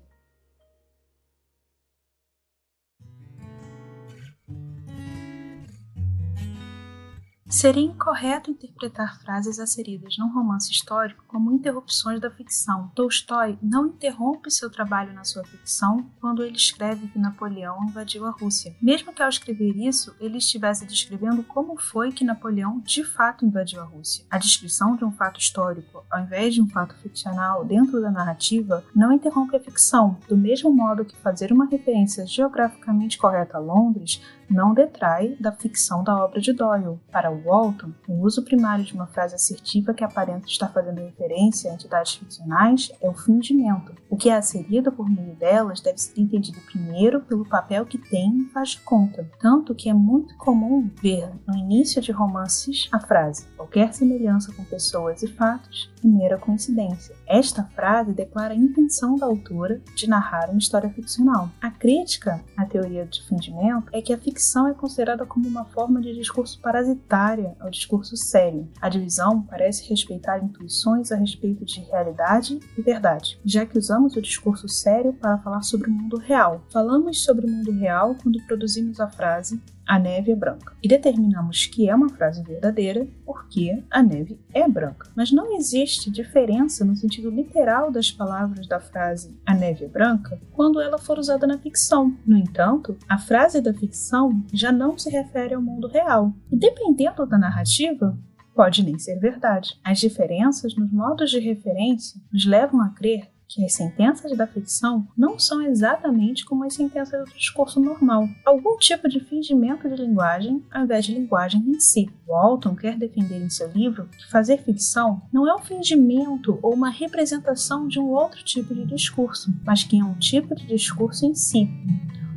Seria 7.53 7.83
incorreto 7.83 8.49
interpretar 8.49 9.21
frases 9.21 9.59
inseridas 9.59 10.17
num 10.17 10.33
romance 10.33 10.71
histórico 10.71 11.23
como 11.27 11.51
interrupções 11.51 12.19
da 12.19 12.31
ficção. 12.31 12.91
Tolstói 12.95 13.59
não 13.61 13.85
interrompe 13.85 14.49
seu 14.49 14.71
trabalho 14.71 15.13
na 15.13 15.23
sua 15.23 15.43
ficção 15.43 16.03
quando 16.19 16.43
ele 16.43 16.55
escreve 16.55 17.07
que 17.09 17.19
Napoleão 17.19 17.83
invadiu 17.87 18.25
a 18.25 18.31
Rússia. 18.31 18.75
Mesmo 18.81 19.13
que 19.13 19.21
ao 19.21 19.29
escrever 19.29 19.77
isso, 19.77 20.15
ele 20.19 20.39
estivesse 20.39 20.83
descrevendo 20.87 21.43
como 21.43 21.79
foi 21.79 22.11
que 22.11 22.25
Napoleão 22.25 22.79
de 22.79 23.03
fato 23.03 23.45
invadiu 23.45 23.81
a 23.81 23.85
Rússia. 23.85 24.25
A 24.31 24.39
descrição 24.39 24.95
de 24.95 25.05
um 25.05 25.11
fato 25.11 25.39
histórico, 25.39 26.03
ao 26.09 26.21
invés 26.21 26.55
de 26.55 26.61
um 26.61 26.67
fato 26.67 26.95
ficcional 27.03 27.63
dentro 27.63 28.01
da 28.01 28.09
narrativa, 28.09 28.83
não 28.95 29.13
interrompe 29.13 29.55
a 29.55 29.59
ficção, 29.59 30.17
do 30.27 30.35
mesmo 30.35 30.71
modo 30.71 31.05
que 31.05 31.15
fazer 31.17 31.53
uma 31.53 31.67
referência 31.67 32.25
geograficamente 32.25 33.19
correta 33.19 33.57
a 33.57 33.61
Londres 33.61 34.19
não 34.53 34.73
detrai 34.73 35.35
da 35.39 35.51
ficção 35.51 36.03
da 36.03 36.15
obra 36.15 36.39
de 36.39 36.53
Doyle. 36.53 36.99
Para 37.11 37.31
Walton, 37.31 37.91
o 38.07 38.21
uso 38.21 38.43
primário 38.43 38.85
de 38.85 38.93
uma 38.93 39.07
frase 39.07 39.35
assertiva 39.35 39.93
que 39.93 40.03
aparenta 40.03 40.47
estar 40.47 40.67
fazendo 40.69 41.01
referência 41.01 41.71
a 41.71 41.73
entidades 41.73 42.15
ficcionais 42.15 42.91
é 43.01 43.09
o 43.09 43.13
fingimento. 43.13 43.93
O 44.09 44.15
que 44.15 44.29
é 44.29 44.35
asserido 44.35 44.91
por 44.91 45.09
meio 45.09 45.35
delas 45.35 45.81
deve 45.81 45.97
ser 45.97 46.19
entendido 46.19 46.59
primeiro 46.71 47.21
pelo 47.21 47.45
papel 47.45 47.85
que 47.85 47.97
tem 47.97 48.29
em 48.29 48.49
faz 48.49 48.75
conta, 48.75 49.27
tanto 49.39 49.73
que 49.73 49.89
é 49.89 49.93
muito 49.93 50.35
comum 50.37 50.89
ver 51.01 51.29
no 51.47 51.57
início 51.57 52.01
de 52.01 52.11
romances 52.11 52.87
a 52.91 52.99
frase 52.99 53.47
qualquer 53.63 53.93
semelhança 53.93 54.53
com 54.53 54.63
pessoas 54.65 55.23
e 55.23 55.27
fatos 55.27 55.91
é 56.03 56.07
mera 56.07 56.37
coincidência. 56.37 57.15
Esta 57.25 57.63
frase 57.63 58.13
declara 58.13 58.53
a 58.53 58.57
intenção 58.57 59.15
da 59.15 59.25
autora 59.25 59.81
de 59.95 60.07
narrar 60.07 60.49
uma 60.49 60.59
história 60.59 60.89
ficcional. 60.89 61.49
A 61.61 61.71
crítica 61.71 62.43
à 62.55 62.65
teoria 62.65 63.05
de 63.05 63.25
fingimento 63.25 63.89
é 63.91 64.01
que 64.01 64.13
a 64.13 64.17
ficção 64.17 64.42
é 64.67 64.73
considerada 64.73 65.25
como 65.25 65.47
uma 65.47 65.65
forma 65.65 66.01
de 66.01 66.13
discurso 66.13 66.59
parasitária 66.59 67.55
ao 67.59 67.69
discurso 67.69 68.17
sério. 68.17 68.67
A 68.81 68.89
divisão 68.89 69.41
parece 69.41 69.89
respeitar 69.89 70.43
intuições 70.43 71.11
a 71.11 71.15
respeito 71.15 71.63
de 71.63 71.79
realidade 71.81 72.59
e 72.77 72.81
verdade, 72.81 73.39
já 73.45 73.65
que 73.65 73.77
usamos 73.77 74.15
o 74.15 74.21
discurso 74.21 74.67
sério 74.67 75.13
para 75.13 75.37
falar 75.37 75.61
sobre 75.61 75.89
o 75.89 75.93
mundo 75.93 76.17
real. 76.17 76.63
Falamos 76.71 77.23
sobre 77.23 77.45
o 77.45 77.49
mundo 77.49 77.71
real 77.71 78.15
quando 78.21 78.45
produzimos 78.45 78.99
a 78.99 79.07
frase 79.07 79.61
a 79.87 79.99
neve 79.99 80.31
é 80.31 80.35
branca. 80.35 80.75
E 80.81 80.87
determinamos 80.87 81.65
que 81.65 81.89
é 81.89 81.95
uma 81.95 82.09
frase 82.09 82.43
verdadeira 82.43 83.07
porque 83.25 83.83
a 83.89 84.01
neve 84.01 84.39
é 84.53 84.67
branca. 84.67 85.09
Mas 85.15 85.31
não 85.31 85.55
existe 85.55 86.09
diferença 86.09 86.85
no 86.85 86.95
sentido 86.95 87.29
literal 87.29 87.91
das 87.91 88.11
palavras 88.11 88.67
da 88.67 88.79
frase 88.79 89.37
a 89.45 89.53
neve 89.53 89.85
é 89.85 89.87
branca 89.87 90.39
quando 90.51 90.79
ela 90.81 90.97
for 90.97 91.19
usada 91.19 91.45
na 91.45 91.57
ficção. 91.57 92.15
No 92.25 92.37
entanto, 92.37 92.97
a 93.07 93.17
frase 93.17 93.61
da 93.61 93.73
ficção 93.73 94.43
já 94.53 94.71
não 94.71 94.97
se 94.97 95.09
refere 95.09 95.53
ao 95.53 95.61
mundo 95.61 95.87
real. 95.87 96.33
E 96.51 96.55
dependendo 96.55 97.25
da 97.25 97.37
narrativa, 97.37 98.17
pode 98.55 98.83
nem 98.83 98.97
ser 98.97 99.19
verdade. 99.19 99.79
As 99.83 99.99
diferenças 99.99 100.75
nos 100.75 100.91
modos 100.91 101.31
de 101.31 101.39
referência 101.39 102.19
nos 102.31 102.45
levam 102.45 102.81
a 102.81 102.89
crer 102.89 103.32
que 103.47 103.63
as 103.63 103.73
sentenças 103.73 104.35
da 104.35 104.47
ficção 104.47 105.07
não 105.17 105.37
são 105.37 105.61
exatamente 105.61 106.45
como 106.45 106.63
as 106.63 106.73
sentenças 106.73 107.27
do 107.27 107.35
discurso 107.35 107.79
normal. 107.79 108.27
Algum 108.45 108.77
tipo 108.77 109.07
de 109.07 109.19
fingimento 109.19 109.87
de 109.89 109.95
linguagem 109.95 110.63
ao 110.71 110.83
invés 110.83 111.05
de 111.05 111.13
linguagem 111.13 111.61
em 111.67 111.79
si. 111.79 112.09
Walton 112.27 112.75
quer 112.75 112.97
defender 112.97 113.41
em 113.41 113.49
seu 113.49 113.69
livro 113.71 114.07
que 114.07 114.29
fazer 114.31 114.57
ficção 114.57 115.21
não 115.31 115.47
é 115.47 115.55
um 115.55 115.59
fingimento 115.59 116.57
ou 116.61 116.73
uma 116.73 116.89
representação 116.89 117.87
de 117.87 117.99
um 117.99 118.09
outro 118.09 118.43
tipo 118.43 118.73
de 118.73 118.85
discurso, 118.85 119.53
mas 119.63 119.83
que 119.83 119.99
é 119.99 120.03
um 120.03 120.15
tipo 120.15 120.55
de 120.55 120.65
discurso 120.65 121.25
em 121.25 121.35
si. 121.35 121.69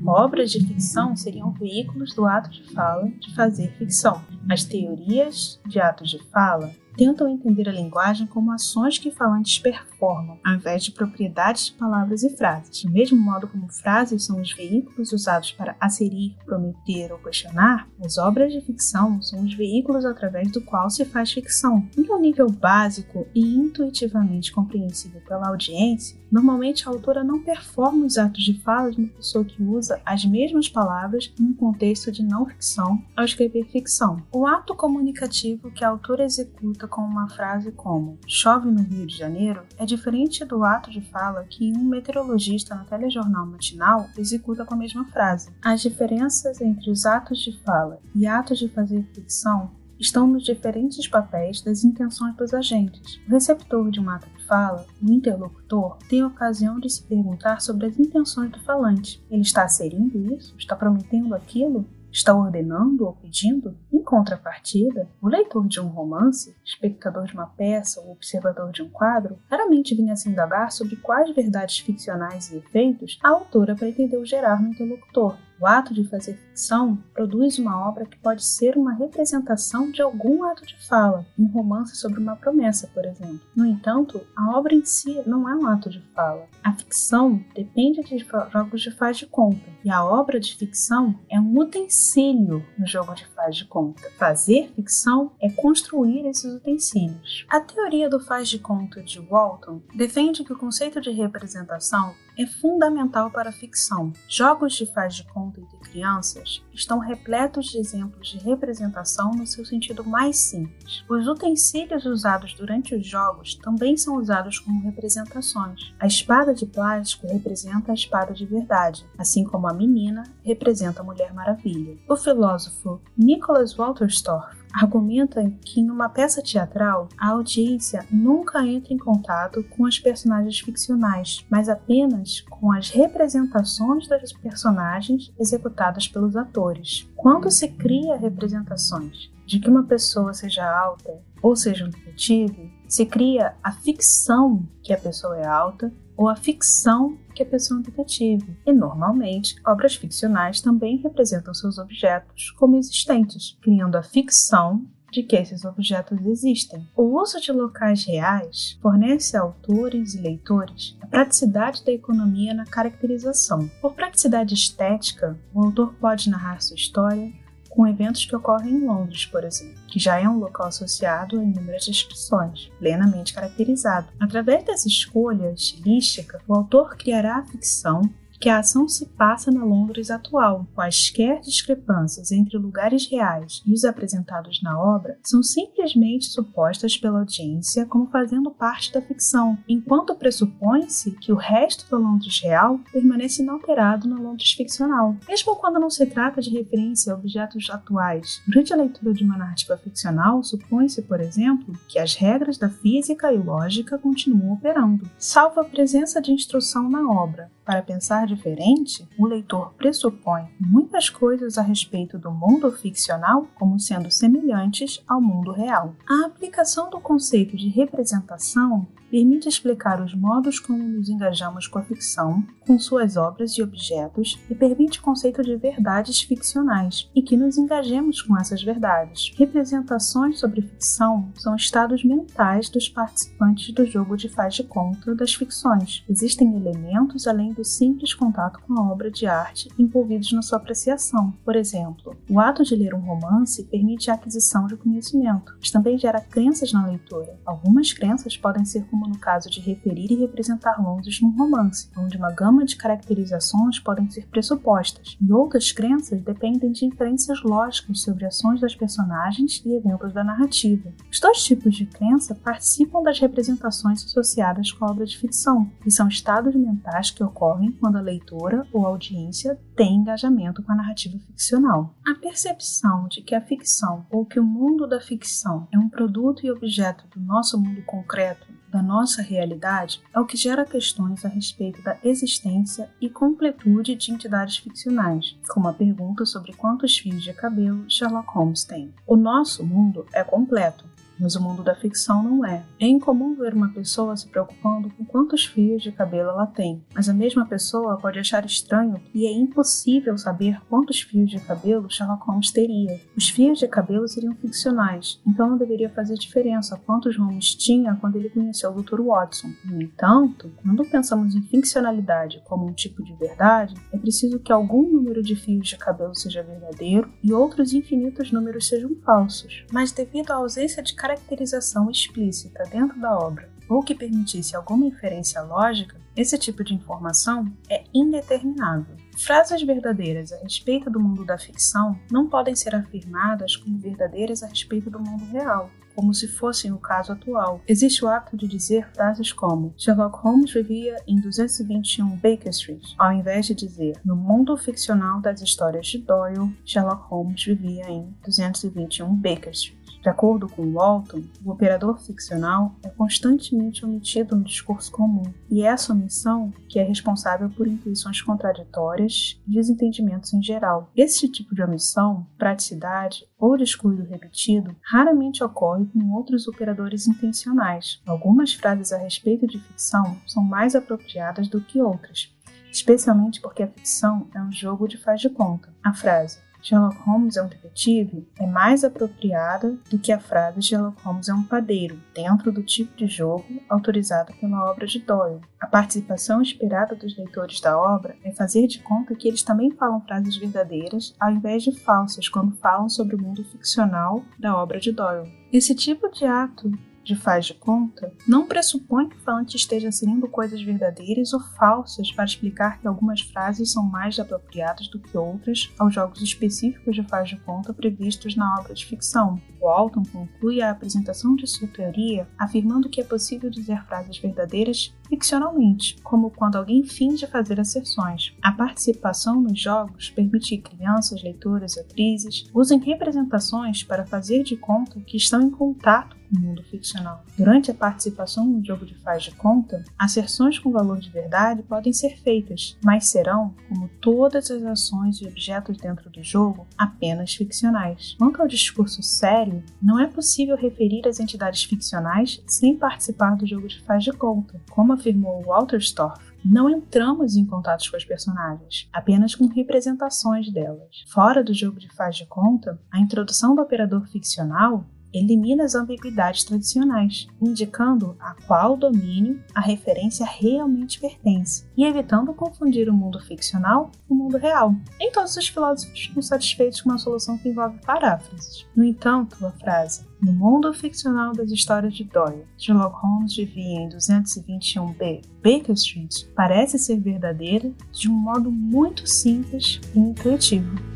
Obras 0.06 0.52
de 0.52 0.64
ficção 0.64 1.16
seriam 1.16 1.50
veículos 1.50 2.14
do 2.14 2.26
ato 2.26 2.48
de 2.50 2.62
fala 2.72 3.08
de 3.18 3.34
fazer 3.34 3.72
ficção. 3.72 4.22
As 4.48 4.62
teorias 4.62 5.60
de 5.66 5.80
atos 5.80 6.10
de 6.10 6.22
fala 6.30 6.70
tentam 6.96 7.28
entender 7.28 7.68
a 7.68 7.72
linguagem 7.72 8.26
como 8.26 8.52
ações 8.52 8.98
que 8.98 9.10
falantes 9.10 9.58
performam, 9.58 10.38
ao 10.44 10.54
invés 10.54 10.84
de 10.84 10.92
propriedades 10.92 11.66
de 11.66 11.72
palavras 11.72 12.22
e 12.22 12.30
frases. 12.30 12.82
Do 12.84 12.90
mesmo 12.90 13.18
modo 13.18 13.46
como 13.46 13.72
frases 13.72 14.24
são 14.24 14.40
os 14.40 14.52
veículos 14.52 15.12
usados 15.12 15.52
para 15.52 15.76
asserir, 15.80 16.36
prometer 16.44 17.12
ou 17.12 17.18
questionar, 17.18 17.88
as 18.02 18.18
obras 18.18 18.52
de 18.52 18.60
ficção 18.60 19.20
são 19.20 19.44
os 19.44 19.54
veículos 19.54 20.04
através 20.04 20.50
do 20.50 20.60
qual 20.60 20.88
se 20.88 21.04
faz 21.04 21.32
ficção. 21.32 21.88
Em 21.96 22.10
um 22.10 22.20
nível 22.20 22.50
básico 22.50 23.26
e 23.34 23.40
intuitivamente 23.40 24.52
compreensível 24.52 25.20
pela 25.20 25.48
audiência, 25.48 26.18
normalmente 26.30 26.88
a 26.88 26.92
autora 26.92 27.22
não 27.22 27.42
performa 27.42 28.06
os 28.06 28.16
atos 28.16 28.42
de 28.42 28.54
fala 28.60 28.90
de 28.90 29.00
uma 29.00 29.08
pessoa 29.08 29.44
que 29.44 29.62
usa 29.62 30.00
as 30.04 30.24
mesmas 30.24 30.68
palavras 30.68 31.32
em 31.38 31.44
um 31.44 31.54
contexto 31.54 32.10
de 32.10 32.22
não 32.22 32.46
ficção 32.46 33.02
ao 33.16 33.24
escrever 33.24 33.64
ficção. 33.66 34.22
O 34.32 34.46
ato 34.46 34.74
comunicativo 34.74 35.70
que 35.70 35.84
a 35.84 35.88
autora 35.88 36.24
executa 36.24 36.85
com 36.86 37.02
uma 37.02 37.28
frase 37.28 37.72
como 37.72 38.18
chove 38.26 38.70
no 38.70 38.82
Rio 38.82 39.06
de 39.06 39.16
Janeiro 39.16 39.62
é 39.78 39.84
diferente 39.84 40.44
do 40.44 40.64
ato 40.64 40.90
de 40.90 41.00
fala 41.00 41.44
que 41.44 41.72
um 41.72 41.84
meteorologista 41.84 42.74
no 42.74 42.84
telejornal 42.84 43.46
matinal 43.46 44.08
executa 44.16 44.64
com 44.64 44.74
a 44.74 44.78
mesma 44.78 45.04
frase. 45.06 45.50
As 45.62 45.80
diferenças 45.80 46.60
entre 46.60 46.90
os 46.90 47.06
atos 47.06 47.38
de 47.38 47.58
fala 47.62 48.00
e 48.14 48.26
atos 48.26 48.58
de 48.58 48.68
fazer 48.68 49.02
ficção 49.14 49.70
estão 49.98 50.26
nos 50.26 50.44
diferentes 50.44 51.08
papéis 51.08 51.60
das 51.62 51.84
intenções 51.84 52.36
dos 52.36 52.52
agentes. 52.52 53.20
O 53.26 53.30
receptor 53.30 53.90
de 53.90 54.00
um 54.00 54.08
ato 54.10 54.28
de 54.28 54.44
fala, 54.44 54.86
o 55.02 55.10
interlocutor, 55.10 55.96
tem 56.08 56.20
a 56.20 56.26
ocasião 56.26 56.78
de 56.78 56.90
se 56.90 57.02
perguntar 57.02 57.60
sobre 57.60 57.86
as 57.86 57.98
intenções 57.98 58.50
do 58.50 58.60
falante. 58.60 59.24
Ele 59.30 59.42
está 59.42 59.64
asserindo 59.64 60.18
isso? 60.34 60.54
Está 60.58 60.76
prometendo 60.76 61.34
aquilo? 61.34 61.86
Está 62.16 62.34
ordenando 62.34 63.04
ou 63.04 63.12
pedindo, 63.12 63.76
em 63.92 64.02
contrapartida, 64.02 65.06
o 65.20 65.28
leitor 65.28 65.68
de 65.68 65.80
um 65.80 65.88
romance, 65.88 66.56
espectador 66.64 67.26
de 67.26 67.34
uma 67.34 67.46
peça 67.46 68.00
ou 68.00 68.12
observador 68.12 68.72
de 68.72 68.82
um 68.82 68.88
quadro, 68.88 69.38
raramente 69.50 69.94
vinha 69.94 70.16
se 70.16 70.28
indagar 70.28 70.72
sobre 70.72 70.96
quais 70.96 71.34
verdades 71.34 71.78
ficcionais 71.78 72.50
e 72.50 72.56
efeitos 72.56 73.18
a 73.22 73.28
autora 73.28 73.76
pretendeu 73.76 74.24
gerar 74.24 74.62
no 74.62 74.68
interlocutor, 74.68 75.36
o 75.60 75.66
ato 75.66 75.94
de 75.94 76.04
fazer 76.04 76.34
ficção 76.34 76.98
produz 77.14 77.58
uma 77.58 77.88
obra 77.88 78.06
que 78.06 78.18
pode 78.18 78.44
ser 78.44 78.76
uma 78.76 78.92
representação 78.92 79.90
de 79.90 80.02
algum 80.02 80.44
ato 80.44 80.66
de 80.66 80.76
fala, 80.86 81.26
um 81.38 81.46
romance 81.46 81.96
sobre 81.96 82.20
uma 82.20 82.36
promessa, 82.36 82.88
por 82.92 83.04
exemplo. 83.04 83.40
No 83.54 83.64
entanto, 83.64 84.20
a 84.36 84.56
obra 84.56 84.74
em 84.74 84.84
si 84.84 85.22
não 85.26 85.48
é 85.48 85.54
um 85.54 85.66
ato 85.66 85.88
de 85.88 86.00
fala. 86.14 86.46
A 86.62 86.72
ficção 86.72 87.42
depende 87.54 88.02
de 88.02 88.18
jogos 88.52 88.82
de 88.82 88.90
faz 88.90 89.16
de 89.16 89.26
conta, 89.26 89.64
e 89.84 89.90
a 89.90 90.04
obra 90.04 90.38
de 90.38 90.54
ficção 90.56 91.18
é 91.30 91.40
um 91.40 91.58
utensílio 91.58 92.64
no 92.78 92.86
jogo 92.86 93.14
de 93.14 93.26
faz 93.28 93.56
de 93.56 93.64
conta. 93.64 94.10
Fazer 94.18 94.72
ficção 94.74 95.32
é 95.40 95.50
construir 95.50 96.26
esses 96.26 96.52
utensílios. 96.52 97.46
A 97.48 97.60
teoria 97.60 98.08
do 98.08 98.20
faz 98.20 98.48
de 98.48 98.58
conta 98.58 99.02
de 99.02 99.20
Walton 99.20 99.80
defende 99.94 100.44
que 100.44 100.52
o 100.52 100.58
conceito 100.58 101.00
de 101.00 101.10
representação 101.10 102.14
é 102.38 102.46
fundamental 102.46 103.30
para 103.30 103.50
a 103.50 103.52
ficção. 103.52 104.12
Jogos 104.28 104.74
de 104.74 104.86
faz 104.86 105.14
de 105.14 105.24
conta 105.24 105.60
entre 105.60 105.78
crianças 105.78 106.62
estão 106.72 106.98
repletos 106.98 107.66
de 107.66 107.78
exemplos 107.78 108.28
de 108.28 108.38
representação 108.38 109.30
no 109.32 109.46
seu 109.46 109.64
sentido 109.64 110.04
mais 110.04 110.36
simples. 110.36 111.04
Os 111.08 111.26
utensílios 111.26 112.04
usados 112.04 112.54
durante 112.54 112.94
os 112.94 113.06
jogos 113.06 113.54
também 113.54 113.96
são 113.96 114.16
usados 114.16 114.58
como 114.58 114.82
representações. 114.82 115.94
A 115.98 116.06
espada 116.06 116.54
de 116.54 116.66
plástico 116.66 117.26
representa 117.26 117.92
a 117.92 117.94
espada 117.94 118.34
de 118.34 118.44
verdade, 118.44 119.06
assim 119.16 119.44
como 119.44 119.66
a 119.66 119.74
menina 119.74 120.24
representa 120.44 121.00
a 121.00 121.04
Mulher 121.04 121.32
Maravilha. 121.32 121.96
O 122.08 122.16
filósofo 122.16 123.00
Nicholas 123.16 123.76
Walterstorff 123.78 124.65
argumenta 124.76 125.50
que 125.64 125.80
em 125.80 125.90
uma 125.90 126.08
peça 126.08 126.42
teatral 126.42 127.08
a 127.18 127.30
audiência 127.30 128.04
nunca 128.10 128.64
entra 128.66 128.92
em 128.92 128.98
contato 128.98 129.64
com 129.70 129.86
as 129.86 129.98
personagens 129.98 130.60
ficcionais, 130.60 131.44
mas 131.50 131.68
apenas 131.68 132.42
com 132.42 132.70
as 132.70 132.90
representações 132.90 134.06
das 134.06 134.32
personagens 134.32 135.32
executadas 135.38 136.06
pelos 136.06 136.36
atores. 136.36 137.08
Quando 137.16 137.50
se 137.50 137.68
cria 137.68 138.16
representações 138.16 139.30
de 139.46 139.58
que 139.60 139.70
uma 139.70 139.84
pessoa 139.84 140.34
seja 140.34 140.68
alta 140.68 141.20
ou 141.40 141.54
seja 141.54 141.84
um 141.84 141.90
detetive, 141.90 142.72
se 142.88 143.06
cria 143.06 143.54
a 143.62 143.72
ficção 143.72 144.66
que 144.82 144.92
a 144.92 144.98
pessoa 144.98 145.38
é 145.38 145.46
alta 145.46 145.92
ou 146.16 146.28
a 146.28 146.36
ficção 146.36 147.18
que 147.34 147.42
a 147.42 147.46
pessoa 147.46 147.82
é 147.86 148.00
um. 148.00 148.38
E 148.64 148.72
normalmente, 148.72 149.56
obras 149.66 149.94
ficcionais 149.94 150.60
também 150.60 150.96
representam 150.96 151.52
seus 151.52 151.78
objetos 151.78 152.50
como 152.52 152.76
existentes, 152.76 153.56
criando 153.60 153.96
a 153.96 154.02
ficção 154.02 154.86
de 155.12 155.22
que 155.22 155.36
esses 155.36 155.64
objetos 155.64 156.18
existem. 156.26 156.86
O 156.96 157.20
uso 157.20 157.40
de 157.40 157.52
locais 157.52 158.04
reais 158.04 158.78
fornece 158.82 159.36
a 159.36 159.40
autores 159.40 160.14
e 160.14 160.20
leitores 160.20 160.96
a 161.00 161.06
praticidade 161.06 161.84
da 161.84 161.92
economia 161.92 162.52
na 162.52 162.64
caracterização. 162.64 163.70
Por 163.80 163.94
praticidade 163.94 164.54
estética, 164.54 165.38
o 165.54 165.64
autor 165.64 165.94
pode 165.94 166.28
narrar 166.28 166.60
sua 166.60 166.76
história 166.76 167.32
com 167.76 167.86
eventos 167.86 168.24
que 168.24 168.34
ocorrem 168.34 168.72
em 168.72 168.86
Londres, 168.86 169.26
por 169.26 169.44
exemplo, 169.44 169.76
que 169.86 169.98
já 169.98 170.18
é 170.18 170.26
um 170.26 170.38
local 170.38 170.68
associado 170.68 171.38
a 171.38 171.42
inúmeras 171.42 171.84
descrições, 171.84 172.72
plenamente 172.78 173.34
caracterizado. 173.34 174.08
Através 174.18 174.64
dessa 174.64 174.88
escolha 174.88 175.52
estilística, 175.52 176.40
o 176.48 176.54
autor 176.54 176.96
criará 176.96 177.36
a 177.36 177.44
ficção 177.44 178.00
que 178.38 178.48
a 178.48 178.58
ação 178.58 178.88
se 178.88 179.06
passa 179.06 179.50
na 179.50 179.64
Londres 179.64 180.10
atual. 180.10 180.66
Quaisquer 180.74 181.40
discrepâncias 181.40 182.32
entre 182.32 182.56
lugares 182.56 183.08
reais 183.10 183.62
e 183.66 183.72
os 183.72 183.84
apresentados 183.84 184.62
na 184.62 184.78
obra 184.78 185.18
são 185.24 185.42
simplesmente 185.42 186.26
supostas 186.26 186.96
pela 186.96 187.20
audiência 187.20 187.86
como 187.86 188.10
fazendo 188.10 188.50
parte 188.50 188.92
da 188.92 189.00
ficção, 189.00 189.58
enquanto 189.68 190.14
pressupõe-se 190.14 191.12
que 191.12 191.32
o 191.32 191.36
resto 191.36 191.90
da 191.90 191.98
Londres 191.98 192.40
real 192.42 192.80
permanece 192.92 193.42
inalterado 193.42 194.08
na 194.08 194.18
Londres 194.18 194.52
ficcional. 194.52 195.16
Mesmo 195.28 195.56
quando 195.56 195.80
não 195.80 195.90
se 195.90 196.06
trata 196.06 196.40
de 196.40 196.50
referência 196.50 197.12
a 197.12 197.16
objetos 197.16 197.68
atuais, 197.70 198.42
durante 198.46 198.72
a 198.72 198.76
leitura 198.76 199.12
de 199.12 199.24
uma 199.24 199.36
narrativa 199.36 199.76
ficcional, 199.76 200.42
supõe-se, 200.42 201.02
por 201.02 201.20
exemplo, 201.20 201.74
que 201.88 201.98
as 201.98 202.14
regras 202.14 202.58
da 202.58 202.68
física 202.68 203.32
e 203.32 203.38
lógica 203.38 203.98
continuam 203.98 204.52
operando, 204.52 205.08
salvo 205.18 205.60
a 205.60 205.64
presença 205.64 206.20
de 206.20 206.32
instrução 206.32 206.88
na 206.88 207.10
obra. 207.10 207.50
Para 207.66 207.82
pensar 207.82 208.28
diferente, 208.28 209.08
o 209.18 209.26
leitor 209.26 209.74
pressupõe 209.76 210.44
muitas 210.60 211.10
coisas 211.10 211.58
a 211.58 211.62
respeito 211.62 212.16
do 212.16 212.30
mundo 212.30 212.70
ficcional 212.70 213.48
como 213.56 213.80
sendo 213.80 214.08
semelhantes 214.08 215.02
ao 215.04 215.20
mundo 215.20 215.50
real. 215.50 215.92
A 216.08 216.26
aplicação 216.26 216.88
do 216.88 217.00
conceito 217.00 217.56
de 217.56 217.68
representação 217.68 218.86
permite 219.10 219.48
explicar 219.48 220.02
os 220.02 220.14
modos 220.14 220.58
como 220.58 220.82
nos 220.82 221.08
engajamos 221.08 221.66
com 221.66 221.78
a 221.78 221.82
ficção, 221.82 222.44
com 222.60 222.78
suas 222.78 223.16
obras 223.16 223.52
e 223.52 223.62
objetos, 223.62 224.38
e 224.50 224.54
permite 224.54 224.98
o 224.98 225.02
conceito 225.02 225.42
de 225.42 225.56
verdades 225.56 226.20
ficcionais 226.20 227.10
e 227.14 227.22
que 227.22 227.36
nos 227.36 227.56
engajemos 227.56 228.22
com 228.22 228.36
essas 228.38 228.62
verdades. 228.62 229.32
Representações 229.36 230.38
sobre 230.38 230.62
ficção 230.62 231.30
são 231.34 231.54
estados 231.54 232.04
mentais 232.04 232.68
dos 232.68 232.88
participantes 232.88 233.72
do 233.72 233.86
jogo 233.86 234.16
de 234.16 234.28
faz 234.28 234.54
de 234.54 234.64
conta 234.64 235.14
das 235.14 235.34
ficções. 235.34 236.04
Existem 236.08 236.56
elementos 236.56 237.26
além 237.26 237.52
do 237.52 237.64
simples 237.64 238.14
contato 238.14 238.60
com 238.66 238.78
a 238.78 238.90
obra 238.90 239.10
de 239.10 239.26
arte 239.26 239.68
envolvidos 239.78 240.32
na 240.32 240.42
sua 240.42 240.58
apreciação. 240.58 241.32
Por 241.44 241.56
exemplo, 241.56 242.16
o 242.28 242.40
ato 242.40 242.64
de 242.64 242.74
ler 242.74 242.94
um 242.94 243.00
romance 243.00 243.64
permite 243.64 244.10
a 244.10 244.14
aquisição 244.14 244.66
de 244.66 244.76
conhecimento, 244.76 245.54
mas 245.58 245.70
também 245.70 245.98
gera 245.98 246.20
crenças 246.20 246.72
na 246.72 246.86
leitura. 246.86 247.38
Algumas 247.44 247.92
crenças 247.92 248.36
podem 248.36 248.64
ser 248.64 248.86
como 248.96 249.08
no 249.08 249.18
caso 249.18 249.50
de 249.50 249.60
referir 249.60 250.10
e 250.10 250.16
representar 250.16 250.82
Londres 250.82 251.20
num 251.20 251.36
romance, 251.36 251.90
onde 251.98 252.16
uma 252.16 252.32
gama 252.32 252.64
de 252.64 252.76
caracterizações 252.76 253.78
podem 253.78 254.08
ser 254.08 254.26
pressupostas, 254.26 255.18
e 255.20 255.32
outras 255.32 255.70
crenças 255.70 256.22
dependem 256.22 256.72
de 256.72 256.86
inferências 256.86 257.42
lógicas 257.42 258.00
sobre 258.00 258.24
ações 258.24 258.58
das 258.58 258.74
personagens 258.74 259.62
e 259.66 259.74
eventos 259.74 260.14
da 260.14 260.24
narrativa. 260.24 260.90
Os 261.12 261.20
dois 261.20 261.44
tipos 261.44 261.74
de 261.74 261.84
crença 261.84 262.34
participam 262.34 263.02
das 263.02 263.20
representações 263.20 264.02
associadas 264.02 264.72
com 264.72 264.86
a 264.86 264.90
obra 264.90 265.04
de 265.04 265.18
ficção, 265.18 265.70
e 265.84 265.90
são 265.90 266.08
estados 266.08 266.54
mentais 266.54 267.10
que 267.10 267.22
ocorrem 267.22 267.72
quando 267.72 267.96
a 267.96 268.00
leitora 268.00 268.66
ou 268.72 268.86
a 268.86 268.88
audiência 268.88 269.60
tem 269.76 269.96
engajamento 269.96 270.62
com 270.62 270.72
a 270.72 270.76
narrativa 270.76 271.18
ficcional. 271.18 271.94
A 272.06 272.14
percepção 272.14 273.08
de 273.08 273.20
que 273.20 273.34
a 273.34 273.42
ficção 273.42 274.06
ou 274.10 274.24
que 274.24 274.40
o 274.40 274.44
mundo 274.44 274.86
da 274.86 275.00
ficção 275.00 275.68
é 275.70 275.78
um 275.78 275.90
produto 275.90 276.46
e 276.46 276.50
objeto 276.50 277.06
do 277.08 277.20
nosso 277.20 277.60
mundo 277.60 277.82
concreto 277.82 278.56
da 278.70 278.82
nossa 278.82 279.22
realidade 279.22 280.00
é 280.14 280.20
o 280.20 280.26
que 280.26 280.36
gera 280.36 280.64
questões 280.64 281.24
a 281.24 281.28
respeito 281.28 281.82
da 281.82 281.98
existência 282.02 282.90
e 283.00 283.08
completude 283.08 283.94
de 283.94 284.12
entidades 284.12 284.58
ficcionais, 284.58 285.36
como 285.48 285.68
a 285.68 285.72
pergunta 285.72 286.24
sobre 286.24 286.52
quantos 286.52 286.98
fios 286.98 287.22
de 287.22 287.32
cabelo 287.32 287.84
Sherlock 287.88 288.28
Holmes 288.30 288.64
tem. 288.64 288.92
O 289.06 289.16
nosso 289.16 289.64
mundo 289.64 290.06
é 290.12 290.22
completo, 290.22 290.84
mas 291.18 291.36
o 291.36 291.42
mundo 291.42 291.62
da 291.62 291.74
ficção 291.74 292.22
não 292.22 292.44
é. 292.44 292.64
É 292.80 292.86
incomum 292.86 293.34
ver 293.34 293.54
uma 293.54 293.68
pessoa 293.70 294.16
se 294.16 294.28
preocupando 294.28 294.90
com 294.90 295.04
quantos 295.04 295.44
fios 295.44 295.82
de 295.82 295.92
cabelo 295.92 296.30
ela 296.30 296.46
tem, 296.46 296.82
mas 296.94 297.08
a 297.08 297.14
mesma 297.14 297.46
pessoa 297.46 297.96
pode 297.96 298.18
achar 298.18 298.44
estranho 298.44 299.00
e 299.14 299.26
é 299.26 299.32
impossível 299.32 300.16
saber 300.16 300.60
quantos 300.68 301.00
fios 301.00 301.30
de 301.30 301.40
cabelo 301.40 301.90
Sherlock 301.90 302.26
Holmes 302.26 302.50
teria. 302.50 303.00
Os 303.16 303.28
fios 303.28 303.58
de 303.58 303.68
cabelo 303.68 304.08
seriam 304.08 304.34
ficcionais, 304.34 305.20
então 305.26 305.50
não 305.50 305.58
deveria 305.58 305.90
fazer 305.90 306.14
diferença 306.14 306.80
quantos 306.84 307.16
Holmes 307.16 307.54
tinha 307.54 307.96
quando 307.96 308.16
ele 308.16 308.30
conheceu 308.30 308.70
o 308.70 308.82
Dr. 308.82 309.00
Watson. 309.00 309.48
No 309.64 309.82
entanto, 309.82 310.52
quando 310.62 310.84
pensamos 310.84 311.34
em 311.34 311.42
ficcionalidade 311.42 312.42
como 312.44 312.66
um 312.66 312.72
tipo 312.72 313.02
de 313.02 313.14
verdade, 313.14 313.74
é 313.92 313.98
preciso 313.98 314.38
que 314.38 314.52
algum 314.52 314.90
número 314.90 315.22
de 315.22 315.34
fios 315.36 315.68
de 315.68 315.76
cabelo 315.76 316.14
seja 316.14 316.42
verdadeiro 316.42 317.10
e 317.22 317.32
outros 317.32 317.72
infinitos 317.72 318.30
números 318.30 318.68
sejam 318.68 318.94
falsos. 319.04 319.64
Mas 319.72 319.92
devido 319.92 320.30
à 320.30 320.36
ausência 320.36 320.82
de 320.82 320.94
caracterização 321.06 321.88
explícita 321.88 322.64
dentro 322.64 322.98
da 323.00 323.16
obra 323.16 323.48
ou 323.68 323.82
que 323.82 323.94
permitisse 323.94 324.56
alguma 324.56 324.86
inferência 324.86 325.40
lógica, 325.42 326.00
esse 326.16 326.36
tipo 326.38 326.64
de 326.64 326.74
informação 326.74 327.46
é 327.70 327.84
indeterminável. 327.94 328.96
Frases 329.16 329.62
verdadeiras 329.62 330.32
a 330.32 330.38
respeito 330.38 330.90
do 330.90 330.98
mundo 330.98 331.24
da 331.24 331.38
ficção 331.38 331.98
não 332.10 332.28
podem 332.28 332.56
ser 332.56 332.74
afirmadas 332.74 333.56
como 333.56 333.78
verdadeiras 333.78 334.42
a 334.42 334.46
respeito 334.46 334.90
do 334.90 334.98
mundo 334.98 335.24
real, 335.26 335.70
como 335.94 336.12
se 336.12 336.26
fossem 336.26 336.72
o 336.72 336.78
caso 336.78 337.12
atual. 337.12 337.60
Existe 337.66 338.04
o 338.04 338.08
hábito 338.08 338.36
de 338.36 338.46
dizer 338.46 338.88
frases 338.92 339.32
como 339.32 339.74
Sherlock 339.76 340.18
Holmes 340.18 340.52
vivia 340.52 340.96
em 341.06 341.20
221 341.20 342.16
Baker 342.16 342.50
Street, 342.50 342.94
ao 342.98 343.12
invés 343.12 343.46
de 343.46 343.54
dizer 343.54 344.00
no 344.04 344.16
mundo 344.16 344.56
ficcional 344.56 345.20
das 345.20 345.40
histórias 345.40 345.86
de 345.86 345.98
Doyle, 345.98 346.56
Sherlock 346.64 347.02
Holmes 347.08 347.44
vivia 347.44 347.88
em 347.88 348.14
221 348.24 349.14
Baker 349.14 349.52
Street. 349.52 349.75
De 350.06 350.10
acordo 350.10 350.48
com 350.48 350.72
Walton, 350.72 351.24
o 351.44 351.50
operador 351.50 351.98
ficcional 351.98 352.76
é 352.84 352.88
constantemente 352.88 353.84
omitido 353.84 354.36
no 354.36 354.44
discurso 354.44 354.92
comum, 354.92 355.24
e 355.50 355.62
é 355.62 355.66
essa 355.66 355.92
omissão 355.92 356.52
que 356.68 356.78
é 356.78 356.84
responsável 356.84 357.50
por 357.50 357.66
intuições 357.66 358.22
contraditórias 358.22 359.36
e 359.48 359.50
desentendimentos 359.50 360.32
em 360.32 360.40
geral. 360.40 360.92
Esse 360.94 361.28
tipo 361.28 361.56
de 361.56 361.62
omissão, 361.64 362.24
praticidade 362.38 363.26
ou 363.36 363.58
descuido 363.58 364.04
repetido 364.04 364.76
raramente 364.80 365.42
ocorre 365.42 365.86
com 365.86 366.12
outros 366.12 366.46
operadores 366.46 367.08
intencionais. 367.08 368.00
Algumas 368.06 368.54
frases 368.54 368.92
a 368.92 368.98
respeito 368.98 369.44
de 369.44 369.58
ficção 369.58 370.16
são 370.24 370.40
mais 370.40 370.76
apropriadas 370.76 371.48
do 371.48 371.60
que 371.60 371.82
outras, 371.82 372.32
especialmente 372.70 373.40
porque 373.40 373.64
a 373.64 373.68
ficção 373.68 374.28
é 374.32 374.40
um 374.40 374.52
jogo 374.52 374.86
de 374.86 374.98
faz 374.98 375.20
de 375.20 375.30
conta. 375.30 375.74
A 375.82 375.92
frase 375.92 376.45
Sherlock 376.66 376.96
Holmes 377.02 377.36
é 377.36 377.42
um 377.44 377.46
detetive 377.46 378.26
é 378.40 378.44
mais 378.44 378.82
apropriada 378.82 379.78
do 379.88 380.00
que 380.00 380.10
a 380.10 380.18
frase 380.18 380.60
Sherlock 380.60 381.00
Holmes 381.00 381.28
é 381.28 381.34
um 381.34 381.44
padeiro, 381.44 381.96
dentro 382.12 382.50
do 382.50 382.60
tipo 382.60 382.96
de 382.96 383.06
jogo 383.06 383.44
autorizado 383.68 384.32
pela 384.40 384.68
obra 384.68 384.84
de 384.84 384.98
Doyle. 384.98 385.40
A 385.60 385.68
participação 385.68 386.42
esperada 386.42 386.96
dos 386.96 387.16
leitores 387.16 387.60
da 387.60 387.78
obra 387.78 388.16
é 388.24 388.32
fazer 388.32 388.66
de 388.66 388.80
conta 388.80 389.14
que 389.14 389.28
eles 389.28 389.44
também 389.44 389.70
falam 389.70 390.00
frases 390.00 390.36
verdadeiras 390.36 391.14
ao 391.20 391.30
invés 391.30 391.62
de 391.62 391.70
falsas 391.70 392.28
quando 392.28 392.56
falam 392.56 392.88
sobre 392.88 393.14
o 393.14 393.22
mundo 393.22 393.44
ficcional 393.44 394.24
da 394.36 394.56
obra 394.56 394.80
de 394.80 394.90
Doyle. 394.90 395.32
Esse 395.52 395.72
tipo 395.72 396.10
de 396.10 396.24
ato 396.24 396.72
de 397.06 397.14
faz 397.14 397.46
de 397.46 397.54
conta 397.54 398.12
não 398.26 398.46
pressupõe 398.46 399.08
que 399.08 399.16
o 399.16 399.20
falante 399.20 399.56
esteja 399.56 399.86
inserindo 399.86 400.26
coisas 400.26 400.60
verdadeiras 400.60 401.32
ou 401.32 401.38
falsas 401.40 402.10
para 402.10 402.24
explicar 402.24 402.80
que 402.80 402.88
algumas 402.88 403.20
frases 403.20 403.72
são 403.72 403.84
mais 403.84 404.18
apropriadas 404.18 404.88
do 404.88 404.98
que 404.98 405.16
outras 405.16 405.72
aos 405.78 405.94
jogos 405.94 406.20
específicos 406.20 406.96
de 406.96 407.04
faz 407.04 407.28
de 407.28 407.36
conta 407.36 407.72
previstos 407.72 408.34
na 408.34 408.56
obra 408.58 408.74
de 408.74 408.84
ficção. 408.84 409.40
Walton 409.60 410.02
conclui 410.12 410.60
a 410.60 410.70
apresentação 410.70 411.36
de 411.36 411.46
sua 411.46 411.68
teoria 411.68 412.28
afirmando 412.36 412.88
que 412.88 413.00
é 413.00 413.04
possível 413.04 413.48
dizer 413.48 413.84
frases 413.86 414.18
verdadeiras 414.18 414.92
ficcionalmente, 415.08 415.96
como 416.02 416.30
quando 416.30 416.56
alguém 416.56 416.84
finge 416.84 417.26
fazer 417.26 417.60
asserções. 417.60 418.34
A 418.42 418.52
participação 418.52 419.40
nos 419.40 419.60
jogos 419.60 420.10
permite 420.10 420.56
que 420.56 420.76
crianças, 420.76 421.22
leitoras 421.22 421.76
e 421.76 421.80
atrizes 421.80 422.48
usem 422.54 422.78
representações 422.78 423.82
para 423.82 424.06
fazer 424.06 424.42
de 424.42 424.56
conta 424.56 425.00
que 425.00 425.16
estão 425.16 425.40
em 425.42 425.50
contato 425.50 426.16
com 426.26 426.36
o 426.36 426.40
mundo 426.40 426.62
ficcional. 426.64 427.24
Durante 427.36 427.70
a 427.70 427.74
participação 427.74 428.46
no 428.46 428.64
jogo 428.64 428.84
de 428.84 428.94
faz 428.96 429.22
de 429.22 429.30
conta, 429.32 429.84
asserções 429.98 430.58
com 430.58 430.70
valor 430.70 430.98
de 430.98 431.10
verdade 431.10 431.62
podem 431.62 431.92
ser 431.92 432.16
feitas, 432.18 432.76
mas 432.84 433.06
serão, 433.06 433.54
como 433.68 433.88
todas 434.00 434.50
as 434.50 434.62
ações 434.62 435.20
e 435.20 435.26
objetos 435.26 435.76
dentro 435.76 436.10
do 436.10 436.22
jogo, 436.22 436.66
apenas 436.76 437.34
ficcionais. 437.34 438.14
Quanto 438.18 438.40
ao 438.40 438.48
discurso 438.48 439.02
sério, 439.02 439.62
não 439.80 440.00
é 440.00 440.06
possível 440.06 440.56
referir 440.56 441.06
as 441.06 441.20
entidades 441.20 441.64
ficcionais 441.64 442.42
sem 442.46 442.76
participar 442.76 443.36
do 443.36 443.46
jogo 443.46 443.68
de 443.68 443.80
faz 443.82 444.04
de 444.04 444.12
conta, 444.12 444.60
como 444.70 444.92
afirmou 444.96 445.42
Walter 445.44 445.78
Storff. 445.78 446.20
Não 446.44 446.68
entramos 446.68 447.36
em 447.36 447.44
contatos 447.44 447.88
com 447.88 447.96
as 447.96 448.04
personagens, 448.04 448.88
apenas 448.92 449.34
com 449.34 449.46
representações 449.46 450.52
delas. 450.52 451.04
Fora 451.08 451.42
do 451.42 451.54
jogo 451.54 451.78
de 451.78 451.88
faz 451.94 452.16
de 452.16 452.26
conta, 452.26 452.80
a 452.90 452.98
introdução 452.98 453.54
do 453.54 453.62
operador 453.62 454.06
ficcional 454.06 454.84
elimina 455.18 455.64
as 455.64 455.74
ambiguidades 455.74 456.44
tradicionais, 456.44 457.26
indicando 457.40 458.16
a 458.20 458.34
qual 458.46 458.76
domínio 458.76 459.42
a 459.54 459.60
referência 459.60 460.26
realmente 460.26 461.00
pertence 461.00 461.66
e 461.76 461.84
evitando 461.84 462.34
confundir 462.34 462.88
o 462.88 462.94
mundo 462.94 463.20
ficcional 463.20 463.90
com 464.08 464.14
o 464.14 464.16
mundo 464.16 464.36
real. 464.36 464.74
Nem 464.98 465.12
todos 465.12 465.36
os 465.36 465.48
filósofos 465.48 465.98
estão 465.98 466.22
satisfeitos 466.22 466.80
com 466.80 466.90
uma 466.90 466.98
solução 466.98 467.38
que 467.38 467.48
envolve 467.48 467.78
paráfrases. 467.84 468.66
No 468.74 468.84
entanto, 468.84 469.44
a 469.46 469.50
frase 469.52 470.04
no 470.20 470.32
mundo 470.32 470.72
ficcional 470.72 471.32
das 471.32 471.50
histórias 471.50 471.94
de 471.94 472.04
Doyle, 472.04 472.46
Sherlock 472.56 472.96
Holmes 473.02 473.36
vivia 473.36 473.80
em 473.80 473.88
221B 473.90 475.22
Baker 475.42 475.74
Street 475.74 476.24
parece 476.34 476.78
ser 476.78 476.98
verdadeira 476.98 477.70
de 477.92 478.08
um 478.08 478.14
modo 478.14 478.50
muito 478.50 479.06
simples 479.06 479.80
e 479.94 479.98
intuitivo. 479.98 480.95